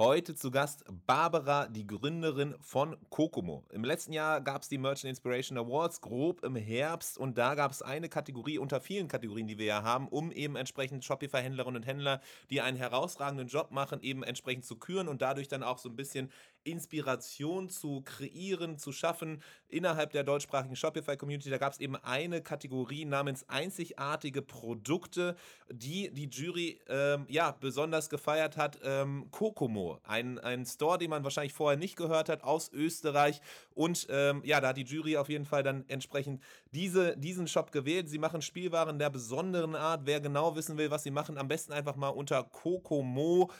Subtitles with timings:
[0.00, 3.66] Heute zu Gast Barbara, die Gründerin von Kokomo.
[3.70, 7.18] Im letzten Jahr gab es die Merchant Inspiration Awards, grob im Herbst.
[7.18, 10.56] Und da gab es eine Kategorie unter vielen Kategorien, die wir ja haben, um eben
[10.56, 15.48] entsprechend Shopify-Händlerinnen und Händler, die einen herausragenden Job machen, eben entsprechend zu küren und dadurch
[15.48, 16.32] dann auch so ein bisschen
[16.64, 21.48] Inspiration zu kreieren, zu schaffen innerhalb der deutschsprachigen Shopify-Community.
[21.50, 25.36] Da gab es eben eine Kategorie namens einzigartige Produkte,
[25.70, 28.78] die die Jury ähm, ja besonders gefeiert hat.
[28.82, 33.40] Ähm, Kokomo, ein, ein Store, den man wahrscheinlich vorher nicht gehört hat, aus Österreich.
[33.74, 36.42] Und ähm, ja, da hat die Jury auf jeden Fall dann entsprechend
[36.72, 38.08] diese, diesen Shop gewählt.
[38.08, 40.02] Sie machen Spielwaren der besonderen Art.
[40.04, 43.50] Wer genau wissen will, was sie machen, am besten einfach mal unter kokomo.at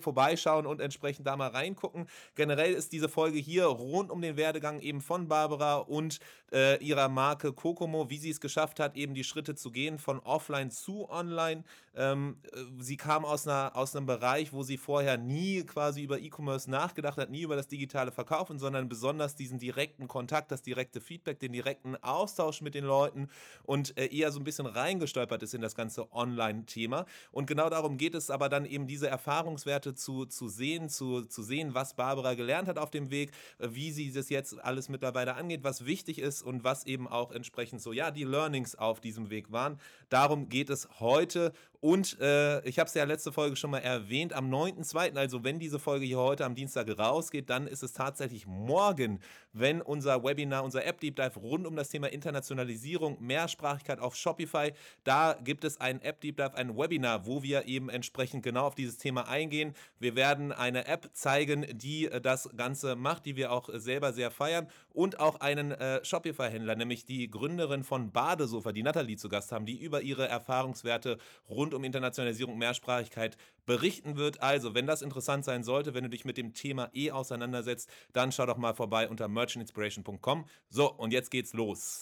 [0.00, 2.06] vorbeischauen und entsprechend da mal reingucken.
[2.34, 6.20] Generell ist diese Folge hier rund um den Werdegang eben von Barbara und
[6.52, 10.20] äh, ihrer Marke Kokomo, wie sie es geschafft hat, eben die Schritte zu gehen von
[10.20, 11.64] offline zu online.
[11.94, 16.18] Ähm, äh, sie kam aus, einer, aus einem Bereich, wo sie vorher nie quasi über
[16.18, 21.00] E-Commerce nachgedacht hat, nie über das digitale Verkaufen, sondern besonders diesen direkten Kontakt, das direkte
[21.00, 23.28] Feedback, den direkten Austausch mit den Leuten
[23.64, 27.06] und äh, eher so ein bisschen reingestolpert ist in das ganze Online-Thema.
[27.32, 31.42] Und genau darum geht es aber dann eben diese Erfahrungswerte zu, zu sehen, zu, zu
[31.46, 35.34] sehen, was Barbara gelernt hat auf dem Weg, äh, wie sie das jetzt alles mittlerweile
[35.34, 39.30] angeht, was wichtig ist und was eben auch entsprechend so, ja, die Learnings auf diesem
[39.30, 39.80] Weg waren.
[40.08, 44.32] Darum geht es heute und äh, ich habe es ja letzte Folge schon mal erwähnt,
[44.32, 48.46] am 9.2., also wenn diese Folge hier heute am Dienstag rausgeht, dann ist es tatsächlich
[48.46, 49.20] morgen,
[49.52, 54.72] wenn unser Webinar, unser App Deep Dive rund um das Thema Internationalisierung, Mehrsprachigkeit auf Shopify,
[55.04, 58.74] da gibt es ein App Deep Dive, ein Webinar, wo wir eben entsprechend genau auf
[58.74, 59.74] dieses Thema eingehen.
[59.98, 64.30] Wir werden eine App zeigen, die äh, das Ganze macht, die wir auch selber sehr
[64.30, 69.52] feiern und auch einen äh, Shopify-Händler, nämlich die Gründerin von Badesofa, die Nathalie zu Gast
[69.52, 73.36] haben, die über ihre Erfahrungswerte rund um Internationalisierung, Mehrsprachigkeit
[73.66, 74.42] berichten wird.
[74.42, 78.32] Also, wenn das interessant sein sollte, wenn du dich mit dem Thema eh auseinandersetzt, dann
[78.32, 80.46] schau doch mal vorbei unter merchantinspiration.com.
[80.68, 82.00] So, und jetzt geht's los.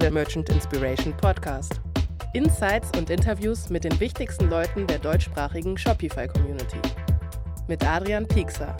[0.00, 1.80] Der Merchant Inspiration Podcast.
[2.34, 6.80] Insights und Interviews mit den wichtigsten Leuten der deutschsprachigen Shopify-Community.
[7.66, 8.76] Mit Adrian Piekser.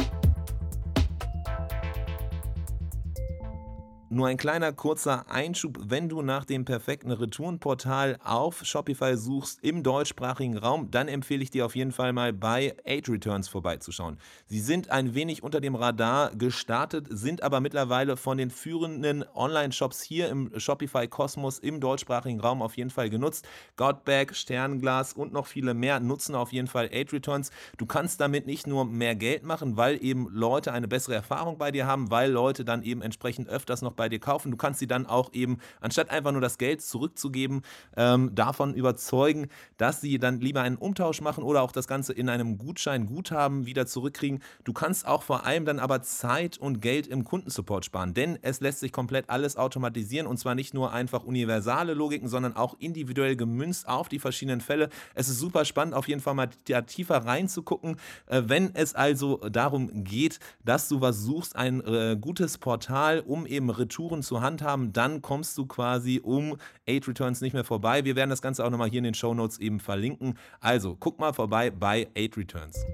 [4.10, 9.82] Nur ein kleiner kurzer Einschub, wenn du nach dem perfekten Retourenportal auf Shopify suchst im
[9.82, 14.16] deutschsprachigen Raum, dann empfehle ich dir auf jeden Fall mal bei 8 Returns vorbeizuschauen.
[14.46, 20.00] Sie sind ein wenig unter dem Radar gestartet, sind aber mittlerweile von den führenden Online-Shops
[20.00, 23.46] hier im Shopify-Kosmos im deutschsprachigen Raum auf jeden Fall genutzt.
[23.76, 27.50] Godbag, Sternglas und noch viele mehr nutzen auf jeden Fall 8 Returns.
[27.76, 31.70] Du kannst damit nicht nur mehr Geld machen, weil eben Leute eine bessere Erfahrung bei
[31.72, 34.50] dir haben, weil Leute dann eben entsprechend öfters noch bei dir kaufen.
[34.50, 37.60] Du kannst sie dann auch eben, anstatt einfach nur das Geld zurückzugeben,
[37.98, 42.30] ähm, davon überzeugen, dass sie dann lieber einen Umtausch machen oder auch das Ganze in
[42.30, 44.40] einem Gutschein, Guthaben wieder zurückkriegen.
[44.64, 48.60] Du kannst auch vor allem dann aber Zeit und Geld im Kundensupport sparen, denn es
[48.60, 53.36] lässt sich komplett alles automatisieren und zwar nicht nur einfach universale Logiken, sondern auch individuell
[53.36, 54.88] gemünzt auf die verschiedenen Fälle.
[55.14, 57.96] Es ist super spannend, auf jeden Fall mal da tiefer reinzugucken.
[58.26, 63.46] Äh, wenn es also darum geht, dass du was suchst, ein äh, gutes Portal, um
[63.46, 68.04] eben Retouren zu handhaben, dann kommst du quasi um 8 Returns nicht mehr vorbei.
[68.04, 70.34] Wir werden das Ganze auch nochmal hier in den Show Notes eben verlinken.
[70.60, 72.84] Also guck mal vorbei bei 8 Returns.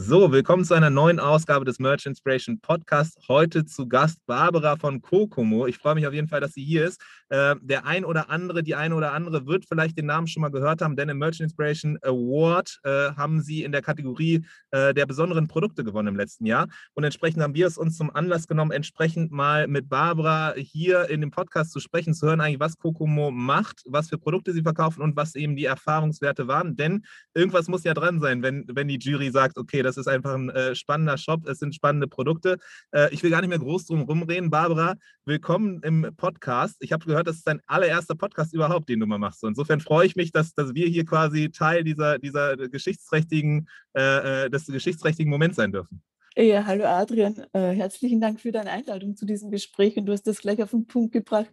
[0.00, 3.18] So, willkommen zu einer neuen Ausgabe des Merch Inspiration Podcast.
[3.26, 5.66] Heute zu Gast Barbara von Kokomo.
[5.66, 7.00] Ich freue mich auf jeden Fall, dass sie hier ist.
[7.30, 10.52] Äh, der ein oder andere, die eine oder andere wird vielleicht den Namen schon mal
[10.52, 15.04] gehört haben, denn im Merch Inspiration Award äh, haben sie in der Kategorie äh, der
[15.04, 16.68] besonderen Produkte gewonnen im letzten Jahr.
[16.94, 21.20] Und entsprechend haben wir es uns zum Anlass genommen, entsprechend mal mit Barbara hier in
[21.20, 25.02] dem Podcast zu sprechen, zu hören eigentlich, was Kokomo macht, was für Produkte sie verkaufen
[25.02, 26.76] und was eben die Erfahrungswerte waren.
[26.76, 27.04] Denn
[27.34, 30.50] irgendwas muss ja dran sein, wenn, wenn die Jury sagt, okay, das ist einfach ein
[30.50, 32.58] äh, spannender Shop, es sind spannende Produkte.
[32.92, 34.50] Äh, ich will gar nicht mehr groß drum rumreden.
[34.50, 36.76] Barbara, willkommen im Podcast.
[36.80, 39.42] Ich habe gehört, das ist dein allererster Podcast überhaupt, den du mal machst.
[39.44, 43.66] insofern freue ich mich, dass, dass wir hier quasi Teil dieser, dieser geschichtsträchtigen,
[43.96, 46.02] äh, äh des geschichtsträchtigen Moments sein dürfen.
[46.36, 50.26] Ja, hallo Adrian, äh, herzlichen Dank für deine Einladung zu diesem Gespräch und du hast
[50.26, 51.50] das gleich auf den Punkt gebracht.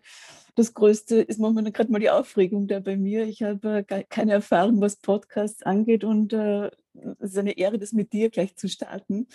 [0.56, 3.25] Das Größte ist momentan gerade mal die Aufregung da bei mir.
[3.25, 6.69] Ich habe äh, keine Erfahrung, was Podcasts angeht und äh,
[7.19, 9.27] es ist eine Ehre, das mit dir gleich zu starten.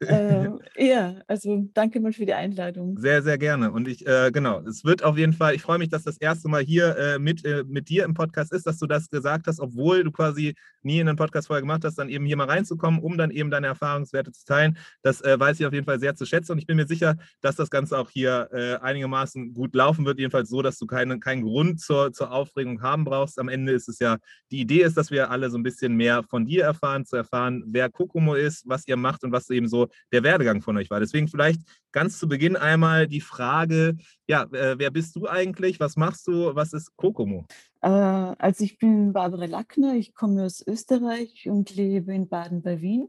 [0.00, 2.98] Äh, ja, also danke mal für die Einladung.
[2.98, 3.70] Sehr, sehr gerne.
[3.70, 6.48] Und ich, äh, genau, es wird auf jeden Fall, ich freue mich, dass das erste
[6.48, 9.60] Mal hier äh, mit, äh, mit dir im Podcast ist, dass du das gesagt hast,
[9.60, 13.00] obwohl du quasi nie in einen Podcast vorher gemacht hast, dann eben hier mal reinzukommen,
[13.00, 14.76] um dann eben deine Erfahrungswerte zu teilen.
[15.02, 17.16] Das äh, weiß ich auf jeden Fall sehr zu schätzen und ich bin mir sicher,
[17.40, 21.18] dass das Ganze auch hier äh, einigermaßen gut laufen wird, jedenfalls so, dass du keine,
[21.18, 23.38] keinen Grund zur, zur Aufregung haben brauchst.
[23.38, 24.18] Am Ende ist es ja,
[24.50, 27.64] die Idee ist, dass wir alle so ein bisschen mehr von dir erfahren, zu erfahren,
[27.66, 31.00] wer Kokomo ist, was ihr macht und was eben so der Werdegang von euch war.
[31.00, 31.60] Deswegen vielleicht
[31.92, 33.96] ganz zu Beginn einmal die Frage,
[34.26, 37.46] ja, äh, wer bist du eigentlich, was machst du, was ist Kokomo?
[37.82, 42.80] Äh, also ich bin Barbara Lackner, ich komme aus Österreich und lebe in Baden bei
[42.80, 43.08] Wien.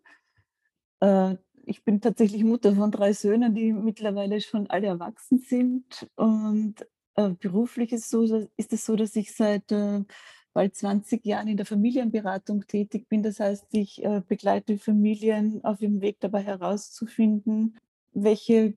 [1.00, 1.36] Äh,
[1.66, 6.08] ich bin tatsächlich Mutter von drei Söhnen, die mittlerweile schon alle erwachsen sind.
[6.16, 6.76] Und
[7.16, 8.24] äh, beruflich ist, so,
[8.56, 10.04] ist es so, dass ich seit äh,
[10.58, 13.22] bald 20 Jahren in der Familienberatung tätig bin.
[13.22, 17.78] Das heißt, ich äh, begleite Familien auf ihrem Weg dabei herauszufinden,
[18.14, 18.74] welche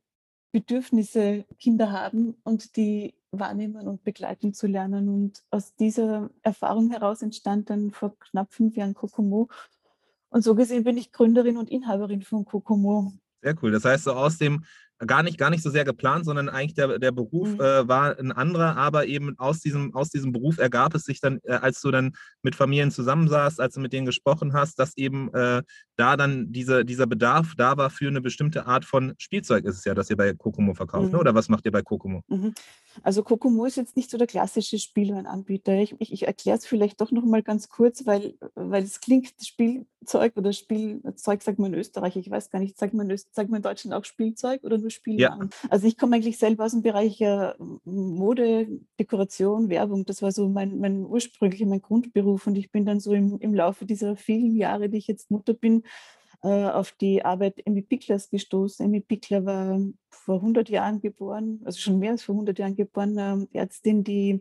[0.52, 5.08] Bedürfnisse Kinder haben und die wahrnehmen und begleiten zu lernen.
[5.08, 9.48] Und aus dieser Erfahrung heraus entstand dann vor knapp fünf Jahren Kokomo.
[10.28, 13.14] Und so gesehen bin ich Gründerin und Inhaberin von Kokomo.
[13.40, 13.70] Sehr cool.
[13.70, 14.66] Das heißt, so aus dem
[15.06, 17.60] gar nicht, gar nicht so sehr geplant, sondern eigentlich der, der Beruf mhm.
[17.60, 21.40] äh, war ein anderer, aber eben aus diesem, aus diesem Beruf ergab es sich dann,
[21.44, 22.12] äh, als du dann
[22.42, 25.62] mit Familien zusammensaßt, als du mit denen gesprochen hast, dass eben äh,
[25.96, 29.84] da dann diese, dieser Bedarf da war für eine bestimmte Art von Spielzeug ist es
[29.84, 31.08] ja, das ihr bei Kokomo verkauft, ne?
[31.08, 31.12] mhm.
[31.14, 31.20] ne?
[31.20, 32.22] oder was macht ihr bei Kokomo?
[32.28, 32.54] Mhm.
[33.02, 35.74] Also Kokomo ist jetzt nicht so der klassische Spielwarenanbieter.
[35.74, 39.32] Ich, ich, ich erkläre es vielleicht doch noch mal ganz kurz, weil, weil es klingt
[39.42, 43.58] Spielzeug oder Spielzeug, sagt man in Österreich, ich weiß gar nicht, sagt man, sagt man
[43.58, 45.50] in Deutschland auch Spielzeug oder nur Spielwaren.
[45.50, 45.68] Ja.
[45.70, 47.52] Also ich komme eigentlich selber aus dem Bereich äh,
[47.84, 50.04] Mode, Dekoration, Werbung.
[50.04, 52.46] Das war so mein, mein ursprünglicher, mein Grundberuf.
[52.46, 55.54] Und ich bin dann so im, im Laufe dieser vielen Jahre, die ich jetzt Mutter
[55.54, 55.82] bin,
[56.42, 58.86] äh, auf die Arbeit Emmy Picklers gestoßen.
[58.86, 63.18] Emmy Pickler war vor 100 Jahren geboren, also schon mehr als vor 100 Jahren geboren,
[63.18, 64.40] äh, Ärztin, die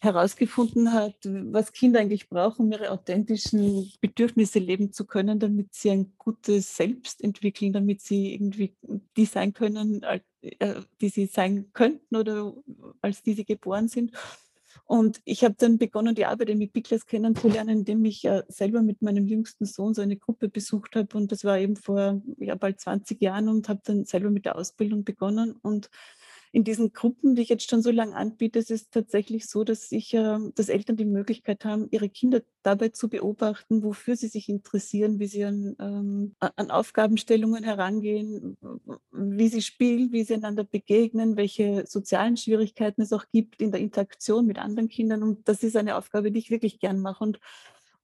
[0.00, 5.90] herausgefunden hat, was Kinder eigentlich brauchen, um ihre authentischen Bedürfnisse leben zu können, damit sie
[5.90, 8.74] ein gutes Selbst entwickeln, damit sie irgendwie
[9.16, 12.52] die sein können, äh, die sie sein könnten oder
[13.00, 14.10] als die sie geboren sind.
[14.84, 19.02] Und ich habe dann begonnen, die Arbeit mit Picklers kennenzulernen, indem ich äh, selber mit
[19.02, 21.16] meinem jüngsten Sohn so eine Gruppe besucht habe.
[21.16, 24.56] Und das war eben vor ja, bald 20 Jahren und habe dann selber mit der
[24.56, 25.56] Ausbildung begonnen.
[25.62, 25.90] Und
[26.54, 29.90] in diesen Gruppen, die ich jetzt schon so lange anbiete, ist es tatsächlich so, dass,
[29.90, 34.50] ich, äh, dass Eltern die Möglichkeit haben, ihre Kinder dabei zu beobachten, wofür sie sich
[34.50, 38.58] interessieren, wie sie an, ähm, an Aufgabenstellungen herangehen,
[39.10, 43.80] wie sie spielen, wie sie einander begegnen, welche sozialen Schwierigkeiten es auch gibt in der
[43.80, 45.22] Interaktion mit anderen Kindern.
[45.22, 47.24] Und das ist eine Aufgabe, die ich wirklich gern mache.
[47.24, 47.40] Und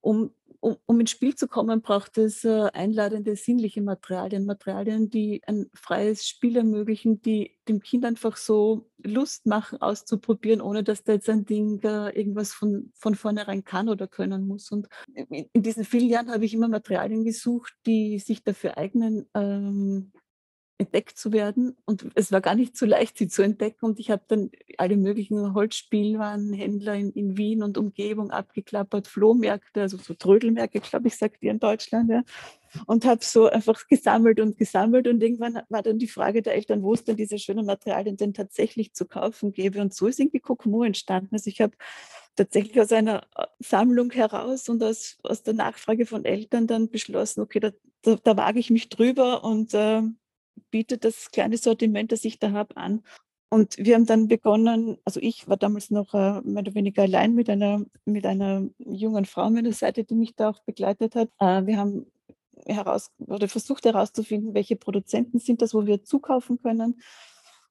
[0.01, 5.43] um, um, um ins Spiel zu kommen, braucht es äh, einladende sinnliche Materialien, Materialien, die
[5.47, 11.13] ein freies Spiel ermöglichen, die dem Kind einfach so Lust machen, auszuprobieren, ohne dass da
[11.13, 14.71] jetzt ein Ding äh, irgendwas von, von vornherein kann oder können muss.
[14.73, 19.29] Und in, in diesen vielen Jahren habe ich immer Materialien gesucht, die sich dafür eignen,
[19.35, 20.13] ähm,
[20.79, 21.77] entdeckt zu werden.
[21.85, 23.85] Und es war gar nicht so leicht, sie zu entdecken.
[23.85, 29.97] Und ich habe dann alle möglichen Holzspielwarenhändler in, in Wien und Umgebung abgeklappert, Flohmärkte, also
[29.99, 32.11] so Trödelmärkte, glaube ich, sagt ihr in Deutschland.
[32.11, 32.23] Ja.
[32.87, 35.09] Und habe so einfach gesammelt und gesammelt.
[35.09, 38.33] Und irgendwann war dann die Frage der Eltern, wo es denn diese schönen Materialien denn
[38.33, 39.81] tatsächlich zu kaufen gäbe.
[39.81, 41.31] Und so ist irgendwie Kokomo entstanden.
[41.33, 41.77] Also ich habe
[42.37, 47.41] tatsächlich aus einer äh, Sammlung heraus und aus, aus der Nachfrage von Eltern dann beschlossen,
[47.41, 47.73] okay, da,
[48.03, 50.03] da, da wage ich mich drüber und äh,
[50.71, 53.03] bietet das kleine Sortiment, das ich da habe, an.
[53.51, 57.35] Und wir haben dann begonnen, also ich war damals noch äh, mehr oder weniger allein
[57.35, 61.31] mit einer, mit einer jungen Frau an meiner Seite, die mich da auch begleitet hat.
[61.39, 62.07] Äh, wir haben
[62.67, 67.01] heraus, oder versucht herauszufinden, welche Produzenten sind das, wo wir zukaufen können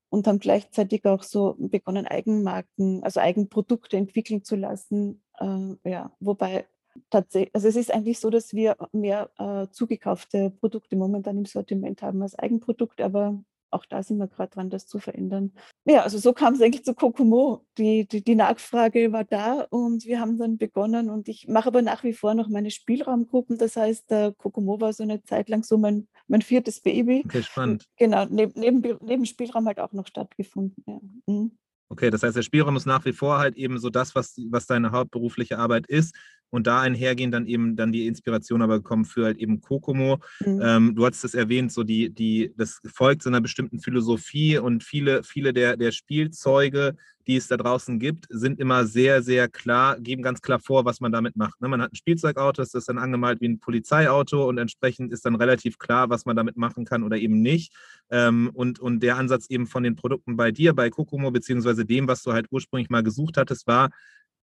[0.10, 5.22] und haben gleichzeitig auch so begonnen, Eigenmarken, also Eigenprodukte entwickeln zu lassen.
[5.40, 6.66] Äh, ja, wobei
[7.10, 12.02] tatsächlich, also es ist eigentlich so, dass wir mehr äh, zugekaufte Produkte momentan im Sortiment
[12.02, 13.40] haben als Eigenprodukte, aber
[13.70, 15.52] auch da sind wir gerade dran, das zu verändern.
[15.86, 17.66] Ja, also so kam es eigentlich zu Kokomo.
[17.78, 21.82] Die, die, die, Nachfrage war da und wir haben dann begonnen und ich mache aber
[21.82, 23.58] nach wie vor noch meine Spielraumgruppen.
[23.58, 27.24] Das heißt, äh, Kokomo war so eine Zeit lang so mein, mein viertes Baby.
[27.26, 27.86] Okay, spannend.
[27.98, 30.84] Genau, neben, neben, neben Spielraum halt auch noch stattgefunden.
[30.88, 31.00] Ja.
[31.26, 31.58] Mhm.
[31.90, 34.66] Okay, das heißt, der Spielraum ist nach wie vor halt eben so das, was, was
[34.66, 36.16] deine hauptberufliche Arbeit ist.
[36.50, 40.20] und da einhergehen dann eben dann die Inspiration aber gekommen für halt eben Kokomo.
[40.40, 40.62] Mhm.
[40.64, 44.84] Ähm, du hattest es erwähnt, so die, die, das folgt so einer bestimmten Philosophie und
[44.84, 46.96] viele, viele der, der Spielzeuge,
[47.28, 51.02] die es da draußen gibt, sind immer sehr, sehr klar, geben ganz klar vor, was
[51.02, 51.60] man damit macht.
[51.60, 51.68] Ne?
[51.68, 55.36] Man hat ein Spielzeugauto, das ist dann angemalt wie ein Polizeiauto und entsprechend ist dann
[55.36, 57.74] relativ klar, was man damit machen kann oder eben nicht.
[58.10, 62.08] Ähm, und, und der Ansatz eben von den Produkten bei dir, bei Kokomo, beziehungsweise dem,
[62.08, 63.90] was du halt ursprünglich mal gesucht hattest, war,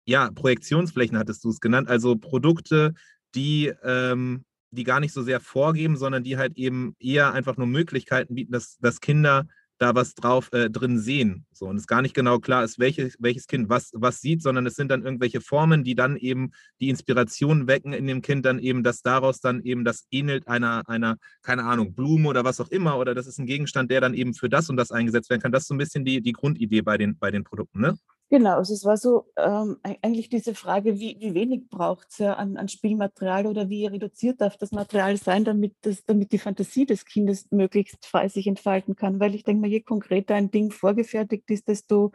[0.05, 2.93] ja, Projektionsflächen hattest du es genannt, also Produkte,
[3.35, 7.67] die, ähm, die gar nicht so sehr vorgeben, sondern die halt eben eher einfach nur
[7.67, 9.47] Möglichkeiten bieten, dass, dass Kinder
[9.79, 11.47] da was drauf äh, drin sehen.
[11.53, 14.67] So, und es gar nicht genau klar ist, welches, welches Kind was, was sieht, sondern
[14.67, 18.59] es sind dann irgendwelche Formen, die dann eben die Inspiration wecken in dem Kind, dann
[18.59, 22.71] eben, dass daraus dann eben das ähnelt einer, einer, keine Ahnung, Blume oder was auch
[22.71, 25.41] immer, oder das ist ein Gegenstand, der dann eben für das und das eingesetzt werden
[25.41, 25.53] kann.
[25.53, 27.99] Das ist so ein bisschen die, die Grundidee bei den, bei den Produkten, ne?
[28.35, 32.33] Genau, also es war so ähm, eigentlich diese Frage, wie, wie wenig braucht es ja
[32.35, 36.85] an, an, Spielmaterial oder wie reduziert darf das Material sein, damit, das, damit die Fantasie
[36.85, 39.21] des Kindes möglichst frei sich entfalten kann.
[39.21, 42.11] Weil ich denke mal, je konkreter ein Ding vorgefertigt ist, desto,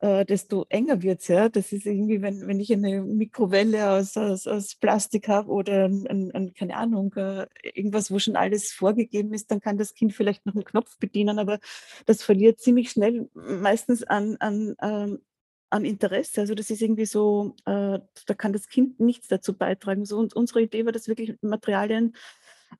[0.00, 1.28] äh, desto enger wird es.
[1.28, 1.48] Ja?
[1.48, 6.32] Das ist irgendwie, wenn, wenn ich eine Mikrowelle aus, aus, aus Plastik habe oder ein,
[6.34, 10.44] ein, keine Ahnung, äh, irgendwas, wo schon alles vorgegeben ist, dann kann das Kind vielleicht
[10.44, 11.60] noch einen Knopf bedienen, aber
[12.04, 15.20] das verliert ziemlich schnell meistens an, an ähm,
[15.70, 16.40] an Interesse.
[16.40, 20.04] Also das ist irgendwie so, äh, da kann das Kind nichts dazu beitragen.
[20.04, 22.14] So, und unsere Idee war das wirklich Materialien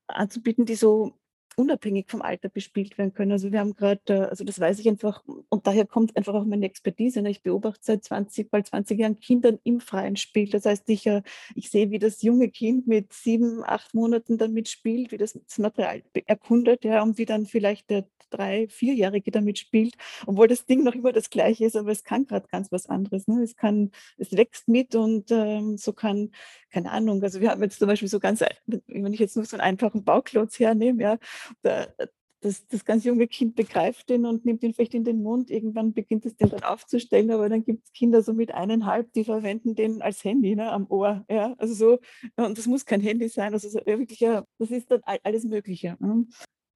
[0.07, 1.19] anzubieten, die so
[1.57, 3.33] unabhängig vom Alter bespielt werden können.
[3.33, 6.45] Also wir haben gerade, äh, also das weiß ich einfach, und daher kommt einfach auch
[6.45, 7.23] meine Expertise.
[7.23, 7.31] Ne?
[7.31, 10.51] Ich beobachte seit 20, bald 20 Jahren Kindern im freien Spiel.
[10.51, 11.23] Das heißt, ich, äh,
[11.55, 15.59] ich sehe, wie das junge Kind mit sieben, acht Monaten damit spielt, wie das, das
[15.59, 19.95] Material erkundet, ja, und wie dann vielleicht der drei, vierjährige damit spielt,
[20.27, 23.29] obwohl das Ding noch immer das gleiche ist, aber es kann gerade ganz was anderes.
[23.29, 23.43] Ne?
[23.43, 26.31] Es kann, es wächst mit und ähm, so kann,
[26.77, 29.57] keine Ahnung, also wir haben jetzt zum Beispiel so ganz, wenn ich jetzt nur so
[29.57, 31.19] einen einfachen Bauklotz hernehme, ja,
[31.63, 31.87] da,
[32.43, 35.51] das, das ganz junge Kind begreift den und nimmt ihn vielleicht in den Mund.
[35.51, 39.25] Irgendwann beginnt es den dann aufzustellen, aber dann gibt es Kinder so mit eineinhalb, die
[39.25, 41.25] verwenden den als Handy ne, am Ohr.
[41.31, 41.99] Ja, also so,
[42.37, 45.97] und das muss kein Handy sein, also so wirklich, das ist dann alles Mögliche.
[45.99, 46.27] Ne?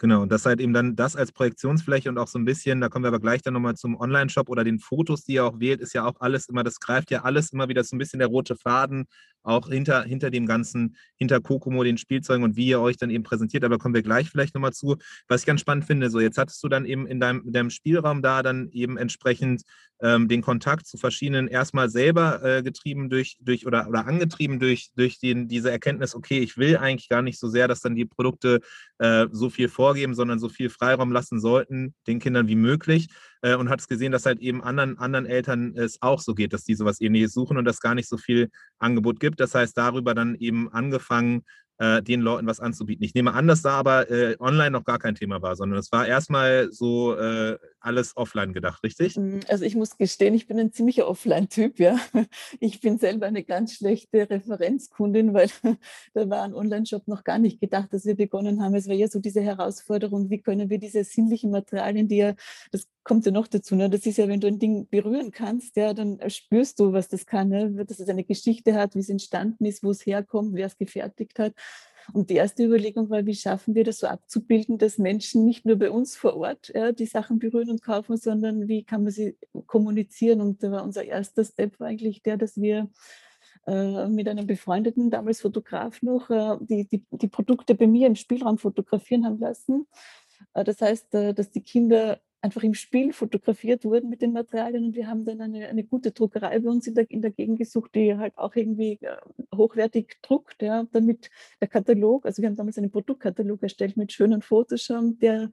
[0.01, 2.89] Genau, und das halt eben dann das als Projektionsfläche und auch so ein bisschen, da
[2.89, 5.83] kommen wir aber gleich dann nochmal zum Online-Shop oder den Fotos, die ihr auch wählt,
[5.83, 8.29] ist ja auch alles immer, das greift ja alles immer wieder so ein bisschen der
[8.29, 9.05] rote Faden,
[9.43, 13.25] auch hinter, hinter dem ganzen, hinter Kokomo, den Spielzeugen und wie ihr euch dann eben
[13.25, 14.97] präsentiert, aber kommen wir gleich vielleicht nochmal zu.
[15.29, 17.71] Was ich ganz spannend finde, so jetzt hattest du dann eben in deinem, in deinem
[17.71, 19.63] Spielraum da dann eben entsprechend
[20.03, 24.91] ähm, den Kontakt zu verschiedenen, erstmal selber äh, getrieben durch, durch oder, oder angetrieben durch,
[24.97, 28.07] durch den, diese Erkenntnis, okay, ich will eigentlich gar nicht so sehr, dass dann die
[28.07, 28.61] Produkte
[28.99, 33.09] äh, so viel vor vorgeben, sondern so viel Freiraum lassen sollten, den Kindern wie möglich.
[33.43, 36.53] Äh, und hat es gesehen, dass halt eben anderen, anderen Eltern es auch so geht,
[36.53, 39.41] dass die sowas ähnliches suchen und das gar nicht so viel Angebot gibt.
[39.41, 41.43] Das heißt, darüber dann eben angefangen,
[41.79, 43.05] äh, den Leuten was anzubieten.
[43.05, 45.91] Ich nehme an, dass da aber äh, online noch gar kein Thema war, sondern es
[45.91, 49.17] war erstmal so äh, alles offline gedacht, richtig?
[49.17, 51.99] Mm, also ich muss gestehen, ich bin ein ziemlicher Offline-Typ, ja.
[52.61, 55.51] Ich bin selber eine ganz schlechte Referenzkundin, weil
[56.15, 58.75] da war ein Online-Shop noch gar nicht gedacht, dass wir begonnen haben.
[58.75, 62.35] Es war ja so diese Herausforderung, wie können wir diese sinnlichen Materialien, die ja,
[62.71, 63.89] das kommt ja noch dazu, ne?
[63.89, 67.27] das ist ja, wenn du ein Ding berühren kannst, ja, dann spürst du, was das
[67.27, 67.85] kann, ne?
[67.85, 71.39] dass es eine Geschichte hat, wie es entstanden ist, wo es herkommt, wer es gefertigt
[71.39, 71.55] hat.
[72.13, 75.77] Und die erste Überlegung war, wie schaffen wir das so abzubilden, dass Menschen nicht nur
[75.77, 79.37] bei uns vor Ort ja, die Sachen berühren und kaufen, sondern wie kann man sie
[79.67, 80.41] kommunizieren?
[80.41, 82.91] Und da war unser erster Step war eigentlich der, dass wir
[83.67, 88.17] äh, mit einem befreundeten, damals Fotograf noch, äh, die, die, die Produkte bei mir im
[88.17, 89.87] Spielraum fotografieren haben lassen.
[90.55, 94.95] Äh, das heißt, dass die Kinder einfach im Spiel fotografiert wurden mit den Materialien und
[94.95, 97.95] wir haben dann eine, eine gute Druckerei bei uns in der, in der Gegend gesucht,
[97.95, 99.17] die halt auch irgendwie äh,
[99.55, 101.31] hochwertig druckt, ja, damit
[101.61, 105.51] der Katalog, also wir haben damals einen Produktkatalog erstellt mit schönen Fotos der,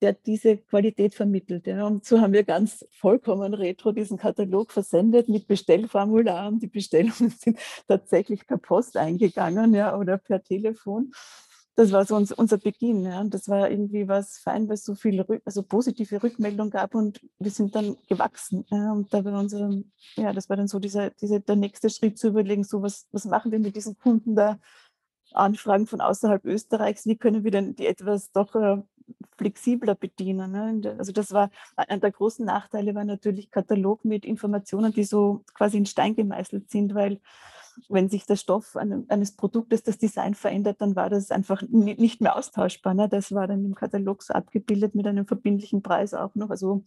[0.00, 1.66] der diese Qualität vermittelt.
[1.66, 1.86] Ja.
[1.86, 6.58] Und so haben wir ganz vollkommen retro diesen Katalog versendet mit Bestellformularen.
[6.58, 11.12] Die Bestellungen sind tatsächlich per Post eingegangen ja, oder per Telefon
[11.76, 13.04] das war so uns, unser Beginn.
[13.04, 13.22] Ja.
[13.24, 17.50] Das war irgendwie was fein, weil es so viele also positive Rückmeldungen gab und wir
[17.50, 18.66] sind dann gewachsen.
[18.70, 18.92] Ja.
[18.92, 19.70] Und da war unser,
[20.16, 23.24] ja, das war dann so dieser, dieser, der nächste Schritt zu überlegen, so was, was
[23.24, 24.58] machen wir mit diesen Kunden da?
[25.32, 28.82] Anfragen von außerhalb Österreichs, wie können wir denn die etwas doch äh,
[29.36, 30.52] flexibler bedienen.
[30.52, 30.96] Ne?
[30.98, 35.78] Also das war einer der großen Nachteile war natürlich Katalog mit Informationen, die so quasi
[35.78, 37.20] in Stein gemeißelt sind, weil
[37.88, 42.36] wenn sich der Stoff eines Produktes, das Design verändert, dann war das einfach nicht mehr
[42.36, 42.94] austauschbar.
[42.94, 43.08] Ne?
[43.08, 46.50] Das war dann im Katalog so abgebildet mit einem verbindlichen Preis auch noch.
[46.50, 46.84] Also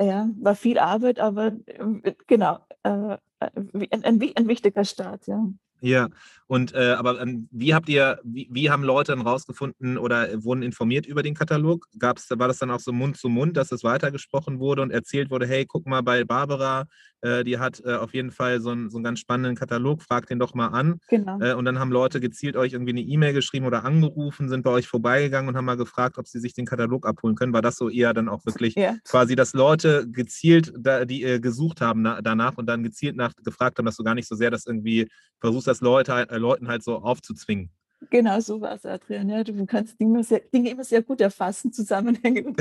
[0.00, 5.46] ja, war viel Arbeit, aber äh, genau, äh, ein, ein, ein, wichtiger Start, ja.
[5.82, 6.08] Ja,
[6.46, 10.62] und äh, aber ähm, wie habt ihr, wie, wie haben Leute dann rausgefunden oder wurden
[10.62, 11.86] informiert über den Katalog?
[11.98, 15.30] Gab's, war das dann auch so Mund zu Mund, dass es weitergesprochen wurde und erzählt
[15.30, 18.90] wurde, hey, guck mal bei Barbara, äh, die hat äh, auf jeden Fall so, ein,
[18.90, 21.00] so einen ganz spannenden Katalog, fragt den doch mal an.
[21.08, 21.40] Genau.
[21.40, 24.70] Äh, und dann haben Leute gezielt euch irgendwie eine E-Mail geschrieben oder angerufen, sind bei
[24.70, 27.52] euch vorbeigegangen und haben mal gefragt, ob sie sich den Katalog abholen können.
[27.52, 28.96] War das so eher dann auch wirklich ja.
[29.04, 33.32] quasi, dass Leute gezielt da, die äh, gesucht haben na, danach und dann gezielt nach
[33.44, 35.08] gefragt haben, dass du gar nicht so sehr das irgendwie
[35.40, 37.70] versuchst, das Leute, äh, Leuten halt so aufzuzwingen.
[38.10, 39.28] Genau, so war es, Adrian.
[39.28, 42.52] Ja, du kannst Dinge, sehr, Dinge immer sehr gut erfassen, Zusammenhänge.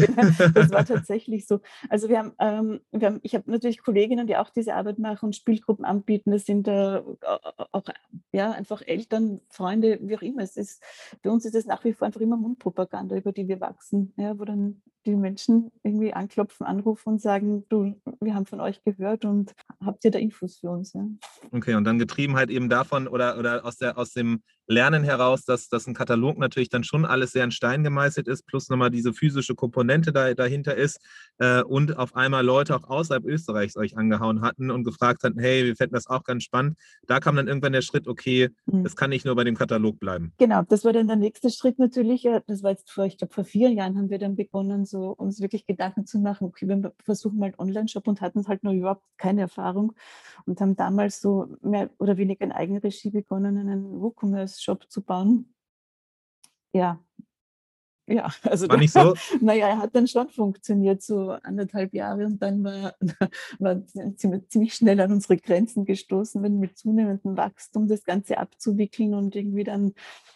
[0.54, 1.60] Das war tatsächlich so.
[1.90, 5.28] Also wir haben, ähm, wir haben ich habe natürlich Kolleginnen, die auch diese Arbeit machen
[5.28, 6.32] und Spielgruppen anbieten.
[6.32, 7.02] Das sind äh,
[7.72, 7.84] auch
[8.32, 10.42] ja, einfach Eltern, Freunde, wie auch immer.
[10.42, 10.82] Es ist,
[11.22, 14.40] bei uns ist es nach wie vor einfach immer Mundpropaganda, über die wir wachsen, ja,
[14.40, 19.26] wo dann die Menschen irgendwie anklopfen, anrufen und sagen, du, wir haben von euch gehört
[19.26, 20.94] und habt ihr da Infos für uns?
[20.94, 21.08] Ja?
[21.52, 25.25] Okay, und dann getrieben halt eben davon oder, oder aus, der, aus dem Lernen heraus,
[25.46, 28.92] dass, dass ein Katalog natürlich dann schon alles sehr in Stein gemeißelt ist, plus nochmal
[28.92, 31.00] diese physische Komponente da, dahinter ist
[31.40, 35.66] äh, und auf einmal Leute auch außerhalb Österreichs euch angehauen hatten und gefragt hatten, hey,
[35.66, 36.78] wir fänden das auch ganz spannend.
[37.08, 38.84] Da kam dann irgendwann der Schritt, okay, mhm.
[38.84, 40.34] das kann nicht nur bei dem Katalog bleiben.
[40.38, 42.28] Genau, das war dann der nächste Schritt natürlich.
[42.48, 45.42] Das war jetzt vor, ich glaube, vor vier Jahren haben wir dann begonnen, so uns
[45.42, 49.04] wirklich Gedanken zu machen, okay, wir versuchen mal einen Online-Shop und hatten halt noch überhaupt
[49.18, 49.94] keine Erfahrung
[50.46, 55.15] und haben damals so mehr oder weniger in Eigenregie begonnen, einen WooCommerce-Shop zu bauen.
[56.74, 57.06] Ja,
[58.08, 59.16] ja, also war nicht so.
[59.42, 62.94] naja, er hat dann schon funktioniert, so anderthalb Jahre und dann war,
[63.60, 63.82] war
[64.16, 69.36] ziemlich, ziemlich schnell an unsere Grenzen gestoßen, wenn mit zunehmendem Wachstum das Ganze abzuwickeln und
[69.36, 69.94] irgendwie dann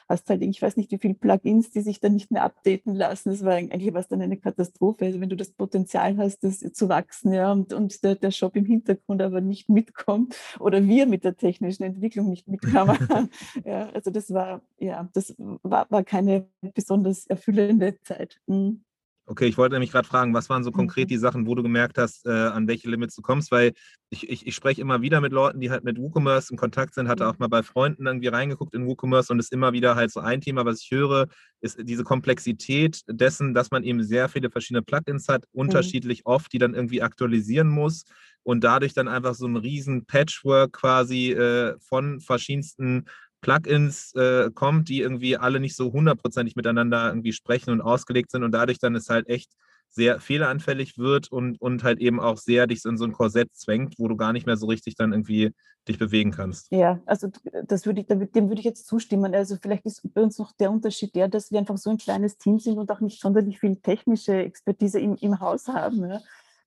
[0.10, 3.30] hast halt, ich weiß nicht, wie viele Plugins, die sich dann nicht mehr updaten lassen.
[3.30, 5.06] Das war eigentlich was dann eine Katastrophe.
[5.06, 8.56] Also wenn du das Potenzial hast, das zu wachsen, ja, und, und der, der Shop
[8.56, 12.98] im Hintergrund aber nicht mitkommt oder wir mit der technischen Entwicklung nicht mitkamen.
[13.66, 18.39] ja, also das war, ja, das war, war keine besonders erfüllende Zeit.
[18.48, 18.84] Mhm.
[19.29, 21.09] Okay, ich wollte nämlich gerade fragen, was waren so konkret mhm.
[21.09, 23.51] die Sachen, wo du gemerkt hast, äh, an welche Limits du kommst?
[23.51, 23.74] Weil
[24.09, 27.07] ich, ich, ich spreche immer wieder mit Leuten, die halt mit WooCommerce in Kontakt sind,
[27.07, 27.29] hatte mhm.
[27.29, 30.41] auch mal bei Freunden irgendwie reingeguckt in WooCommerce und ist immer wieder halt so ein
[30.41, 31.27] Thema, was ich höre,
[31.62, 35.59] ist diese Komplexität dessen, dass man eben sehr viele verschiedene Plugins hat, mhm.
[35.59, 38.05] unterschiedlich oft, die dann irgendwie aktualisieren muss
[38.41, 43.05] und dadurch dann einfach so ein riesen Patchwork quasi äh, von verschiedensten
[43.41, 48.43] Plugins äh, kommt, die irgendwie alle nicht so hundertprozentig miteinander irgendwie sprechen und ausgelegt sind
[48.43, 49.51] und dadurch dann es halt echt
[49.89, 53.96] sehr fehleranfällig wird und, und halt eben auch sehr dich in so ein Korsett zwängt,
[53.98, 55.51] wo du gar nicht mehr so richtig dann irgendwie
[55.88, 56.72] dich bewegen kannst.
[56.72, 57.29] Ja, also
[57.65, 59.34] das würde ich, dem würde ich jetzt zustimmen.
[59.34, 62.38] Also vielleicht ist bei uns noch der Unterschied der, dass wir einfach so ein kleines
[62.38, 66.07] Team sind und auch nicht sonderlich viel technische Expertise im, im Haus haben.
[66.07, 66.20] Ja.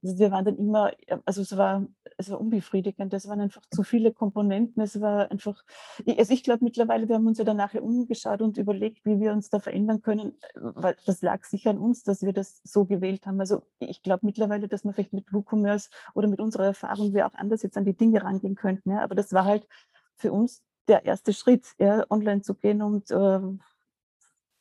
[0.03, 0.93] Also wir waren dann immer,
[1.25, 1.87] also es war,
[2.19, 5.62] es war unbefriedigend, es waren einfach zu viele Komponenten, es war einfach,
[6.07, 9.33] also ich glaube mittlerweile, wir haben uns ja dann nachher umgeschaut und überlegt, wie wir
[9.33, 13.27] uns da verändern können, weil das lag sicher an uns, dass wir das so gewählt
[13.27, 13.38] haben.
[13.41, 17.35] Also ich glaube mittlerweile, dass man vielleicht mit WooCommerce oder mit unserer Erfahrung wir auch
[17.35, 19.69] anders jetzt an die Dinge rangehen könnten, ja, aber das war halt
[20.17, 23.41] für uns der erste Schritt, ja, online zu gehen und äh,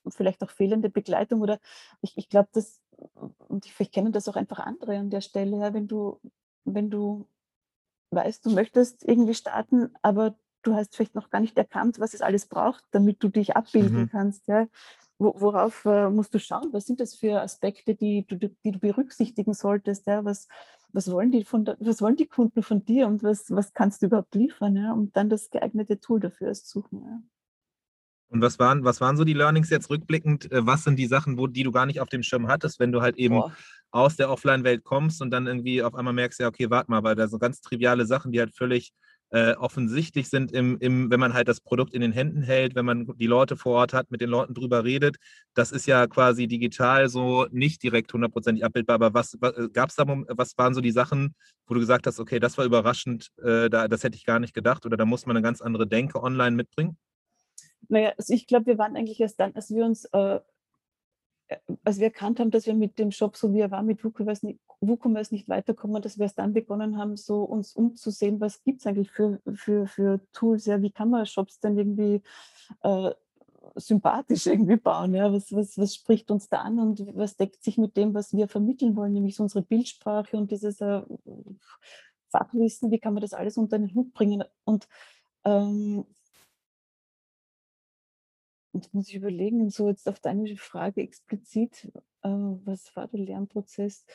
[0.09, 1.59] vielleicht auch fehlende Begleitung oder
[2.01, 2.81] ich, ich glaube, dass
[3.47, 6.19] und vielleicht kennen das auch einfach andere an der Stelle, ja, wenn du,
[6.65, 7.27] wenn du
[8.11, 12.21] weißt, du möchtest irgendwie starten, aber du hast vielleicht noch gar nicht erkannt, was es
[12.21, 14.09] alles braucht, damit du dich abbilden mhm.
[14.09, 14.47] kannst.
[14.47, 14.67] Ja.
[15.17, 16.69] Worauf äh, musst du schauen?
[16.71, 20.07] Was sind das für Aspekte, die du, die du berücksichtigen solltest?
[20.07, 20.25] Ja?
[20.25, 20.47] Was,
[20.89, 24.07] was, wollen die von, was wollen die Kunden von dir und was, was kannst du
[24.07, 24.75] überhaupt liefern?
[24.75, 24.93] Ja?
[24.93, 27.03] Und dann das geeignete Tool dafür erst suchen.
[27.03, 27.21] Ja?
[28.31, 30.49] Und was waren, was waren so die Learnings jetzt rückblickend?
[30.51, 32.93] Äh, was sind die Sachen, wo, die du gar nicht auf dem Schirm hattest, wenn
[32.93, 33.53] du halt eben Boah.
[33.91, 37.15] aus der Offline-Welt kommst und dann irgendwie auf einmal merkst, ja, okay, warte mal, weil
[37.15, 38.93] da so ganz triviale Sachen, die halt völlig
[39.31, 42.85] äh, offensichtlich sind, im, im, wenn man halt das Produkt in den Händen hält, wenn
[42.85, 45.17] man die Leute vor Ort hat, mit den Leuten drüber redet.
[45.53, 48.95] Das ist ja quasi digital so nicht direkt hundertprozentig abbildbar.
[48.95, 51.35] Aber was, was äh, gab es da, was waren so die Sachen,
[51.67, 54.53] wo du gesagt hast, okay, das war überraschend, äh, da, das hätte ich gar nicht
[54.53, 56.97] gedacht oder da muss man eine ganz andere Denke online mitbringen?
[57.89, 60.39] Naja, also ich glaube, wir waren eigentlich erst dann, als wir uns, äh,
[61.47, 64.03] äh, als wir erkannt haben, dass wir mit dem Shop, so wie er war, mit
[64.03, 68.63] WooCommerce nicht, WooCommerce nicht weiterkommen, dass wir erst dann begonnen haben, so uns umzusehen, was
[68.63, 72.21] gibt es eigentlich für, für, für Tools, ja, wie kann man Shops denn irgendwie
[72.83, 73.11] äh,
[73.75, 77.77] sympathisch irgendwie bauen, ja, was, was, was spricht uns da an und was deckt sich
[77.77, 81.01] mit dem, was wir vermitteln wollen, nämlich so unsere Bildsprache und dieses äh,
[82.29, 84.43] Fachwissen, wie kann man das alles unter den Hut bringen?
[84.63, 84.87] Und
[85.43, 86.05] ähm,
[88.81, 91.91] Jetzt muss ich überlegen, so jetzt auf deine Frage explizit,
[92.23, 94.05] äh, was war der Lernprozess?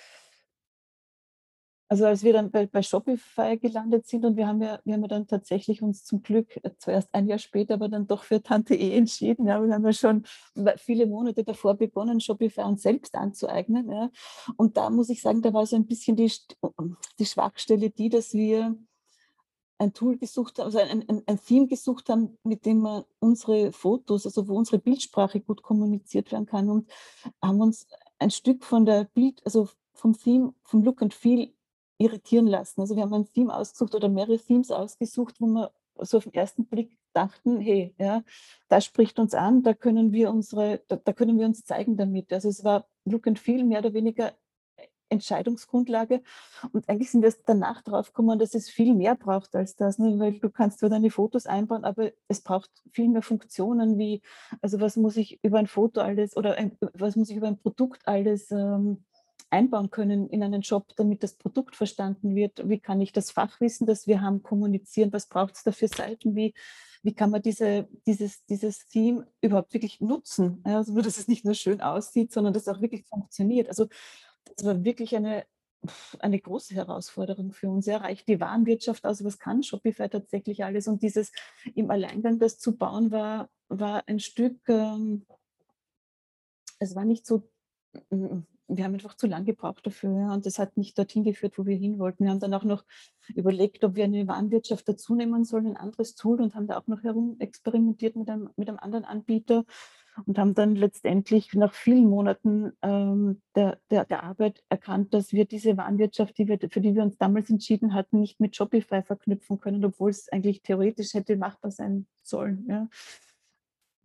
[1.88, 5.02] Also als wir dann bei, bei Shopify gelandet sind und wir haben ja, wir haben
[5.02, 8.42] ja dann tatsächlich uns zum Glück äh, zuerst ein Jahr später, aber dann doch für
[8.42, 9.46] Tante E entschieden.
[9.46, 10.24] Ja, wir haben ja schon
[10.78, 13.88] viele Monate davor begonnen, Shopify uns selbst anzueignen.
[13.88, 14.10] Ja.
[14.56, 16.32] Und da muss ich sagen, da war so ein bisschen die,
[17.20, 18.76] die Schwachstelle die, dass wir
[19.78, 23.72] ein Tool gesucht haben, also ein, ein, ein Theme gesucht haben, mit dem man unsere
[23.72, 26.90] Fotos, also wo unsere Bildsprache gut kommuniziert werden kann und
[27.42, 27.86] haben uns
[28.18, 31.52] ein Stück von der Bild, also vom Theme, vom Look and Feel
[31.98, 32.80] irritieren lassen.
[32.80, 36.34] Also wir haben ein Theme ausgesucht oder mehrere Themes ausgesucht, wo wir so auf den
[36.34, 38.22] ersten Blick dachten, hey, ja,
[38.68, 42.32] das spricht uns an, da können wir unsere, da, da können wir uns zeigen damit.
[42.32, 44.34] Also es war Look and Feel mehr oder weniger
[45.08, 46.22] Entscheidungsgrundlage.
[46.72, 50.18] Und eigentlich sind wir danach drauf gekommen, dass es viel mehr braucht als das, ne?
[50.18, 54.22] weil du kannst zwar deine Fotos einbauen, aber es braucht viel mehr Funktionen wie,
[54.60, 57.58] also was muss ich über ein Foto alles oder ein, was muss ich über ein
[57.58, 59.04] Produkt alles ähm,
[59.50, 62.68] einbauen können in einen Job, damit das Produkt verstanden wird?
[62.68, 65.12] Wie kann ich das Fachwissen, das wir haben, kommunizieren?
[65.12, 66.34] Was braucht es da für Seiten?
[66.34, 66.54] Wie,
[67.02, 70.60] wie kann man diese, dieses, dieses Team überhaupt wirklich nutzen?
[70.64, 73.68] Also, dass es nicht nur schön aussieht, sondern dass es auch wirklich funktioniert.
[73.68, 73.86] Also
[74.54, 75.44] das war wirklich eine,
[76.18, 77.86] eine große Herausforderung für uns.
[77.86, 80.88] Er reicht die Warenwirtschaft aus, was kann Shopify tatsächlich alles?
[80.88, 81.32] Und dieses
[81.74, 85.26] im Alleingang das zu bauen, war, war ein Stück, ähm,
[86.78, 87.48] es war nicht so,
[88.68, 91.76] wir haben einfach zu lange gebraucht dafür und das hat nicht dorthin geführt, wo wir
[91.76, 92.24] hin wollten.
[92.24, 92.84] Wir haben dann auch noch
[93.34, 96.86] überlegt, ob wir eine Warenwirtschaft dazu nehmen sollen, ein anderes Tool und haben da auch
[96.86, 99.64] noch herum experimentiert mit einem, mit einem anderen Anbieter
[100.24, 105.44] und haben dann letztendlich nach vielen Monaten ähm, der, der, der, Arbeit erkannt, dass wir
[105.44, 109.58] diese Warenwirtschaft, die wir, für die wir uns damals entschieden hatten, nicht mit Shopify verknüpfen
[109.60, 112.66] können, obwohl es eigentlich theoretisch hätte machbar sein sollen.
[112.68, 112.88] Ja.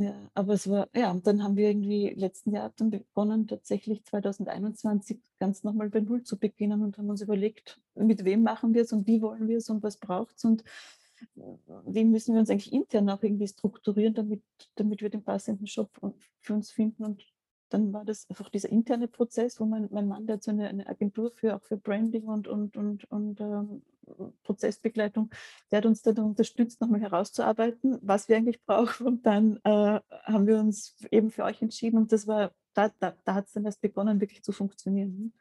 [0.02, 4.04] Ja, aber es war, ja, und dann haben wir irgendwie letzten Jahr dann begonnen, tatsächlich
[4.04, 8.82] 2021 ganz nochmal bei Null zu beginnen und haben uns überlegt, mit wem machen wir
[8.82, 10.45] es und wie wollen wir es und was braucht es
[11.86, 14.44] wie müssen wir uns eigentlich intern auch irgendwie strukturieren, damit,
[14.76, 15.90] damit wir den passenden Shop
[16.40, 17.04] für uns finden.
[17.04, 17.26] Und
[17.70, 20.68] dann war das einfach dieser interne Prozess, wo mein, mein Mann, der hat so eine,
[20.68, 23.82] eine Agentur für auch für Branding und, und, und, und ähm,
[24.44, 25.30] Prozessbegleitung,
[25.72, 29.08] der hat uns dann unterstützt, nochmal herauszuarbeiten, was wir eigentlich brauchen.
[29.08, 33.16] Und dann äh, haben wir uns eben für euch entschieden und das war, da, da,
[33.24, 35.34] da hat es dann erst begonnen, wirklich zu funktionieren